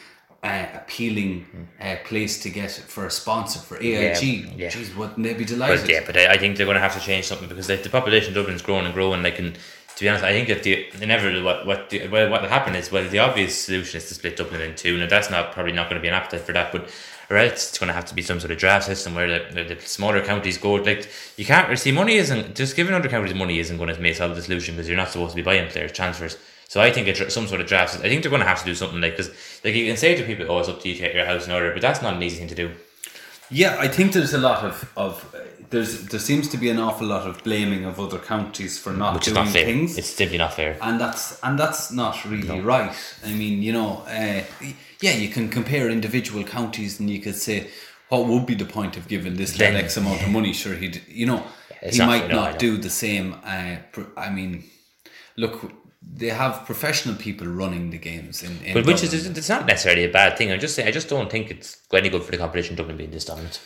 uh, 0.43 0.67
appealing 0.75 1.69
uh, 1.81 1.97
place 2.05 2.43
to 2.43 2.49
get 2.49 2.71
for 2.71 3.05
a 3.07 3.11
sponsor 3.11 3.59
for 3.59 3.77
AIG. 3.77 4.57
yeah. 4.57 4.71
Jeez, 4.71 4.97
wouldn't 4.97 5.23
they 5.23 5.35
be 5.35 5.45
delighted? 5.45 5.83
but 5.83 5.91
yeah, 5.91 6.03
but 6.07 6.17
I, 6.17 6.33
I 6.33 6.39
think 6.39 6.57
they're 6.57 6.67
gonna 6.67 6.81
have 6.81 6.95
to 6.95 7.01
change 7.01 7.27
something 7.27 7.49
because 7.49 7.69
like 7.69 7.83
the 7.83 7.91
population 7.91 8.31
of 8.31 8.37
Dublin's 8.37 8.63
growing 8.63 8.87
and 8.87 8.95
growing. 8.95 9.23
Like, 9.23 9.39
and 9.39 9.55
to 9.97 10.05
be 10.05 10.09
honest, 10.09 10.25
I 10.25 10.33
think 10.33 10.49
that 10.49 10.63
the 10.63 10.87
inevitable 11.03 11.45
what 11.45 11.67
what 11.67 11.91
the, 11.91 12.09
well, 12.09 12.31
what 12.31 12.41
will 12.41 12.49
happen 12.49 12.75
is 12.75 12.91
well, 12.91 13.07
the 13.07 13.19
obvious 13.19 13.59
solution 13.67 13.99
is 13.99 14.09
to 14.09 14.15
split 14.15 14.37
Dublin 14.39 14.63
in 14.63 14.75
two. 14.75 14.97
Now 14.97 15.07
that's 15.07 15.29
not 15.31 15.53
probably 15.53 15.73
not 15.73 15.91
going 15.91 16.01
to 16.01 16.03
be 16.03 16.09
an 16.09 16.15
appetite 16.15 16.43
for 16.43 16.53
that, 16.53 16.73
but. 16.73 16.89
Or 17.31 17.37
else 17.37 17.69
it's 17.69 17.79
going 17.79 17.89
to 17.89 17.95
have 17.95 18.07
to 18.07 18.15
be 18.15 18.23
some 18.23 18.41
sort 18.41 18.51
of 18.51 18.59
draft 18.59 18.87
system 18.87 19.15
where 19.15 19.53
the, 19.53 19.63
the, 19.63 19.81
smaller 19.81 20.21
counties 20.21 20.59
go. 20.59 20.75
Like 20.75 21.09
you 21.37 21.45
can't 21.45 21.79
see 21.79 21.93
money 21.93 22.17
isn't 22.17 22.57
just 22.57 22.75
giving 22.75 22.93
other 22.93 23.09
counties 23.09 23.35
money 23.35 23.61
isn't 23.61 23.79
going 23.79 23.95
to 23.95 24.01
make 24.01 24.17
solve 24.17 24.35
the 24.35 24.43
solution 24.43 24.75
because 24.75 24.89
you're 24.89 24.97
not 24.97 25.11
supposed 25.11 25.31
to 25.31 25.37
be 25.37 25.43
buying 25.43 25.71
players 25.71 25.93
transfers. 25.93 26.37
So 26.67 26.81
I 26.81 26.91
think 26.91 27.07
it's 27.09 27.33
some 27.33 27.47
sort 27.47 27.61
of 27.61 27.69
draft. 27.69 27.97
I 27.97 28.09
think 28.09 28.23
they're 28.23 28.31
going 28.31 28.43
to 28.43 28.49
have 28.49 28.61
to 28.61 28.65
do 28.65 28.75
something 28.75 29.01
like 29.01 29.17
because 29.17 29.33
like 29.65 29.75
you 29.75 29.87
can 29.87 29.97
say 29.97 30.17
to 30.17 30.25
people, 30.25 30.47
"Oh, 30.49 30.59
it's 30.59 30.69
up 30.69 30.81
to 30.83 30.89
you 30.89 30.95
to 30.95 31.01
get 31.01 31.15
your 31.15 31.25
house 31.25 31.47
in 31.47 31.53
order," 31.53 31.73
but 31.73 31.83
that's 31.83 32.03
not 32.03 32.15
an 32.15 32.23
easy 32.23 32.39
thing 32.39 32.49
to 32.49 32.55
do. 32.55 32.73
Yeah, 33.51 33.77
I 33.79 33.89
think 33.89 34.13
there's 34.13 34.35
a 34.35 34.39
lot 34.39 34.65
of 34.65 34.93
of 34.97 35.35
there's 35.71 36.07
there 36.07 36.21
seems 36.21 36.49
to 36.49 36.57
be 36.57 36.69
an 36.69 36.79
awful 36.79 37.07
lot 37.07 37.27
of 37.27 37.43
blaming 37.45 37.85
of 37.85 37.99
other 38.01 38.19
counties 38.19 38.79
for 38.79 38.93
not 38.93 39.15
Which 39.15 39.29
is 39.29 39.35
doing 39.35 39.45
not 39.47 39.53
things. 39.53 39.97
It's 39.99 40.09
simply 40.09 40.39
not 40.39 40.55
fair. 40.55 40.77
and 40.83 41.01
that's 41.01 41.39
and 41.43 41.59
that's 41.59 41.93
not 41.93 42.25
really 42.25 42.61
right. 42.61 42.93
I 43.25 43.33
mean, 43.33 43.63
you 43.63 43.73
know, 43.73 44.03
uh, 44.07 44.43
yeah, 45.01 45.13
you 45.23 45.29
can 45.29 45.49
compare 45.49 45.89
individual 45.89 46.43
counties, 46.45 47.01
and 47.01 47.09
you 47.09 47.21
could 47.21 47.37
say, 47.37 47.69
what 48.09 48.27
would 48.27 48.47
be 48.47 48.55
the 48.55 48.65
point 48.67 48.97
of 48.97 49.07
giving 49.09 49.37
this 49.37 49.57
Then- 49.57 49.77
X 49.77 49.97
amount 49.97 50.23
of 50.23 50.29
money? 50.31 50.53
Sure, 50.53 50.75
he'd, 50.75 51.01
you 51.09 51.27
know, 51.27 51.43
it's 51.81 51.97
he 51.97 52.05
might 52.05 52.29
no, 52.29 52.35
not 52.37 52.59
do 52.59 52.77
the 52.77 52.91
same. 52.91 53.35
Uh, 53.45 53.77
pr- 53.93 54.13
I 54.17 54.29
mean, 54.31 54.65
look, 55.37 55.73
they 56.03 56.29
have 56.29 56.67
professional 56.67 57.15
people 57.15 57.47
running 57.47 57.91
the 57.91 57.99
games 57.99 58.43
in. 58.43 58.53
in 58.65 58.75
But 58.75 58.87
which 58.87 59.03
Dublin. 59.03 59.21
is 59.21 59.39
it's 59.39 59.49
not 59.49 59.67
necessarily 59.67 60.05
a 60.05 60.11
bad 60.11 60.37
thing. 60.37 60.51
I'm 60.51 60.61
just 60.61 60.75
saying 60.75 60.89
I 60.89 60.93
just 60.93 61.09
don't 61.09 61.31
think 61.31 61.51
it's 61.51 61.77
any 61.93 62.09
good 62.09 62.23
for 62.25 62.33
the 62.33 62.39
competition 62.39 62.75
Dublin 62.77 62.97
being 62.97 63.11
this 63.13 63.25
dominant. 63.25 63.61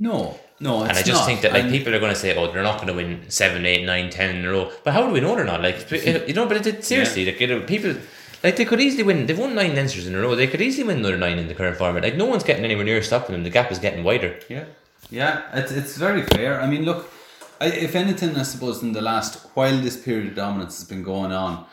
No, 0.00 0.38
no, 0.60 0.80
it's 0.82 0.88
And 0.90 0.98
I 0.98 1.02
just 1.02 1.20
not. 1.20 1.26
think 1.26 1.40
that 1.42 1.52
like 1.52 1.64
And- 1.64 1.72
people 1.72 1.94
are 1.94 2.00
going 2.00 2.12
to 2.12 2.18
say, 2.18 2.36
oh, 2.36 2.50
they're 2.50 2.62
not 2.62 2.76
going 2.76 2.88
to 2.88 2.94
win 2.94 3.30
seven, 3.30 3.64
eight, 3.66 3.84
nine, 3.84 4.10
ten 4.10 4.34
in 4.36 4.44
a 4.44 4.50
row. 4.50 4.70
But 4.84 4.94
how 4.94 5.06
do 5.06 5.12
we 5.12 5.20
know 5.20 5.34
they're 5.36 5.44
not? 5.44 5.62
Like 5.62 5.88
you 5.90 6.34
know, 6.34 6.46
but 6.46 6.66
it, 6.66 6.84
seriously, 6.84 7.24
like 7.26 7.38
you 7.40 7.46
know, 7.46 7.60
people 7.60 7.94
like 8.42 8.56
they 8.56 8.64
could 8.64 8.80
easily 8.80 9.02
win. 9.04 9.26
They've 9.26 9.38
won 9.38 9.54
nine 9.54 9.72
Leinsters 9.76 10.06
in 10.06 10.14
a 10.14 10.20
row. 10.20 10.34
They 10.34 10.46
could 10.46 10.60
easily 10.62 10.86
win 10.88 10.98
another 10.98 11.18
nine 11.18 11.38
in 11.38 11.46
the 11.48 11.54
current 11.54 11.76
format. 11.76 12.02
Like 12.02 12.16
no 12.16 12.24
one's 12.26 12.42
getting 12.44 12.64
anywhere 12.64 12.84
near 12.84 13.02
stopping 13.02 13.32
them. 13.34 13.44
The 13.44 13.50
gap 13.50 13.70
is 13.70 13.78
getting 13.78 14.02
wider. 14.02 14.38
Yeah, 14.48 14.64
yeah, 15.10 15.42
it's 15.54 15.72
it's 15.72 15.96
very 15.96 16.22
fair. 16.22 16.60
I 16.60 16.66
mean, 16.66 16.84
look, 16.84 17.12
I, 17.60 17.66
if 17.66 17.94
anything, 17.94 18.36
I 18.36 18.42
suppose 18.44 18.82
in 18.82 18.92
the 18.92 19.02
last 19.02 19.46
while 19.54 19.76
this 19.78 19.96
period 20.02 20.28
of 20.28 20.34
dominance 20.34 20.78
has 20.78 20.88
been 20.88 21.02
going 21.02 21.32
on, 21.32 21.66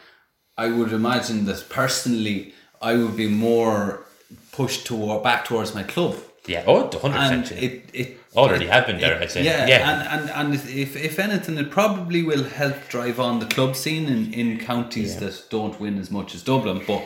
I 0.58 0.68
would 0.70 0.92
imagine 0.92 1.46
that 1.46 1.70
personally, 1.70 2.54
I 2.82 2.96
would 2.96 3.16
be 3.16 3.28
more 3.30 4.06
pushed 4.52 4.86
toward 4.88 5.24
back 5.24 5.46
towards 5.46 5.74
my 5.74 5.84
club, 5.84 6.16
Yeah, 6.48 6.64
oh, 6.68 6.88
100 6.88 7.18
and 7.18 7.42
percent. 7.44 7.62
it 7.64 7.90
it 7.94 8.18
Already 8.36 8.66
it- 8.66 8.72
have 8.72 8.86
been 8.88 9.00
there, 9.00 9.20
I'd 9.22 9.32
say. 9.32 9.44
Yeah, 9.44 9.68
Yeah. 9.68 9.90
and 9.90 10.22
and 10.22 10.30
and 10.40 10.54
if 10.86 10.96
if 10.96 11.20
anything, 11.20 11.58
it 11.58 11.70
probably 11.72 12.24
will 12.24 12.44
help 12.44 12.76
drive 12.90 13.20
on 13.20 13.40
the 13.40 13.46
club 13.48 13.76
scene 13.76 14.08
in 14.08 14.34
in 14.34 14.58
counties 14.60 15.18
that 15.18 15.36
don't 15.50 15.80
win 15.80 16.00
as 16.00 16.10
much 16.12 16.36
as 16.36 16.44
Dublin, 16.44 16.82
but. 16.88 17.02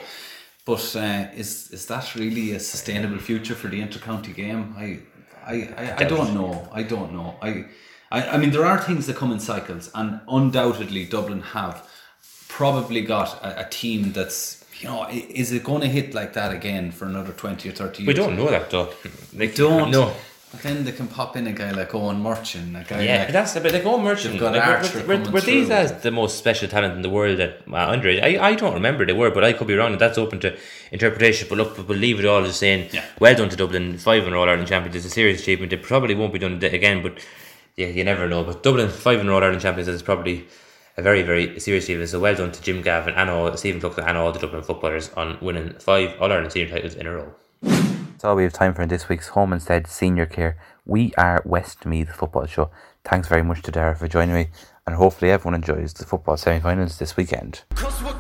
But 0.64 0.96
uh, 0.96 1.26
is 1.36 1.72
is 1.72 1.88
that 1.88 2.14
really 2.16 2.52
a 2.56 2.60
sustainable 2.60 3.18
future 3.18 3.56
for 3.56 3.68
the 3.68 3.82
intercounty 3.82 4.34
game? 4.36 4.76
I 4.78 5.00
I, 5.54 5.56
I, 5.84 5.96
I 6.02 6.04
don't 6.04 6.34
know. 6.36 6.68
I 6.72 6.84
don't 6.84 7.12
know. 7.14 7.34
I, 7.42 7.66
I 8.12 8.36
I 8.36 8.38
mean 8.38 8.52
there 8.52 8.66
are 8.68 8.78
things 8.80 9.06
that 9.08 9.16
come 9.16 9.32
in 9.34 9.40
cycles, 9.40 9.90
and 9.96 10.20
undoubtedly 10.28 11.06
Dublin 11.06 11.42
have 11.42 11.82
probably 12.48 13.02
got 13.02 13.42
a, 13.44 13.66
a 13.66 13.70
team 13.70 14.12
that's 14.14 14.61
you 14.82 14.90
know 14.90 15.08
is 15.10 15.52
it 15.52 15.64
going 15.64 15.82
to 15.82 15.88
hit 15.88 16.14
like 16.14 16.34
that 16.34 16.52
again 16.54 16.92
for 16.92 17.06
another 17.06 17.32
twenty 17.34 17.70
or 17.70 17.74
thirty 17.74 18.04
years? 18.04 18.08
We 18.08 18.14
don't 18.14 18.36
know 18.36 18.50
that 18.50 18.70
though. 18.70 18.94
Like, 19.36 19.56
Don't. 19.56 19.92
No. 19.92 20.14
But 20.54 20.64
then 20.64 20.84
they 20.84 20.92
can 20.92 21.08
pop 21.08 21.38
in 21.38 21.48
a 21.48 21.54
guy 21.54 21.72
like 21.72 21.92
Eoin 21.92 22.22
Murchan, 22.22 22.78
a 22.78 22.84
guy 22.84 23.04
Yeah, 23.04 23.20
like 23.24 23.32
that's 23.32 23.56
a 23.56 23.62
bit 23.62 23.72
like 23.72 23.84
Eoin 23.84 24.02
Murchan. 24.02 24.38
Got 24.38 24.54
Like, 24.54 24.94
were- 25.08 25.16
were, 25.18 25.24
were, 25.24 25.32
were 25.32 25.40
these 25.40 25.70
as 25.70 26.02
the 26.02 26.12
most 26.12 26.38
special 26.38 26.68
talent 26.68 26.94
in 26.94 27.04
the 27.04 27.10
world 27.10 27.40
at 27.40 27.62
uh, 27.70 27.90
underage? 27.94 28.22
I, 28.22 28.50
I 28.50 28.56
don't 28.56 28.74
remember 28.74 29.06
they 29.06 29.14
were, 29.14 29.32
but 29.32 29.46
I 29.46 29.54
could 29.54 29.68
be 29.68 29.76
wrong. 29.76 29.94
and 29.94 30.02
That's 30.02 30.18
open 30.18 30.42
to 30.42 30.58
interpretation. 30.92 31.48
But 31.48 31.58
look, 31.58 31.88
we'll 31.88 31.98
leave 31.98 32.20
it 32.20 32.26
all 32.26 32.44
as 32.44 32.58
saying, 32.58 32.90
Yeah. 32.92 33.06
well 33.18 33.34
done 33.34 33.48
to 33.48 33.56
Dublin, 33.56 33.98
five 33.98 34.28
in 34.28 34.34
All 34.34 34.50
Ireland 34.50 34.68
champions. 34.68 34.98
It's 34.98 35.06
a 35.06 35.10
serious 35.10 35.40
achievement. 35.42 35.72
It 35.72 35.84
probably 35.84 36.16
won't 36.16 36.34
be 36.34 36.40
done 36.40 36.62
again, 36.62 37.02
but 37.02 37.26
yeah, 37.78 37.88
you 37.88 38.04
never 38.04 38.28
know. 38.28 38.44
But 38.44 38.62
Dublin, 38.62 38.90
five 38.90 39.22
in 39.22 39.30
All 39.30 39.42
Ireland 39.42 39.62
champions 39.62 39.88
is 39.88 40.02
probably 40.04 40.46
very, 41.02 41.24
very 41.24 41.60
serious 41.60 41.86
achievement. 41.86 42.10
So 42.10 42.20
well 42.20 42.36
done 42.36 42.52
to 42.52 42.62
Jim 42.62 42.82
Gavin 42.82 43.14
and 43.16 43.30
all 43.30 43.56
Stephen 43.58 43.82
Cluxton 43.82 44.08
and 44.08 44.18
all 44.18 44.32
the 44.32 44.40
Dublin 44.40 44.64
footballers 44.64 45.10
on 45.14 45.38
winning 45.42 45.74
five 45.80 46.16
All 46.20 46.32
Ireland 46.32 46.52
senior 46.52 46.70
titles 46.70 46.96
in 46.96 47.08
a 47.08 47.12
row. 47.12 47.34
That's 47.62 48.24
all 48.24 48.36
we 48.36 48.44
have 48.44 48.54
time 48.54 48.74
for 48.74 48.84
in 48.84 48.90
this 48.90 49.10
week's 49.10 49.30
Home 49.30 49.52
Instead 49.54 49.88
Senior 49.88 50.26
Care. 50.26 50.58
We 50.86 51.14
are 51.18 51.42
Westmeath 51.46 52.14
Football 52.14 52.46
Show. 52.46 52.70
Thanks 53.04 53.28
very 53.28 53.44
much 53.44 53.64
to 53.64 53.72
Dara 53.72 53.96
for 53.96 54.08
joining 54.08 54.36
me, 54.36 54.50
and 54.86 54.96
hopefully 54.96 55.32
everyone 55.32 55.56
enjoys 55.56 55.94
the 55.94 56.06
football 56.06 56.38
semi-finals 56.38 57.00
this 57.00 57.18
weekend. 57.18 57.64
Cause 57.74 58.02
we're 58.04 58.14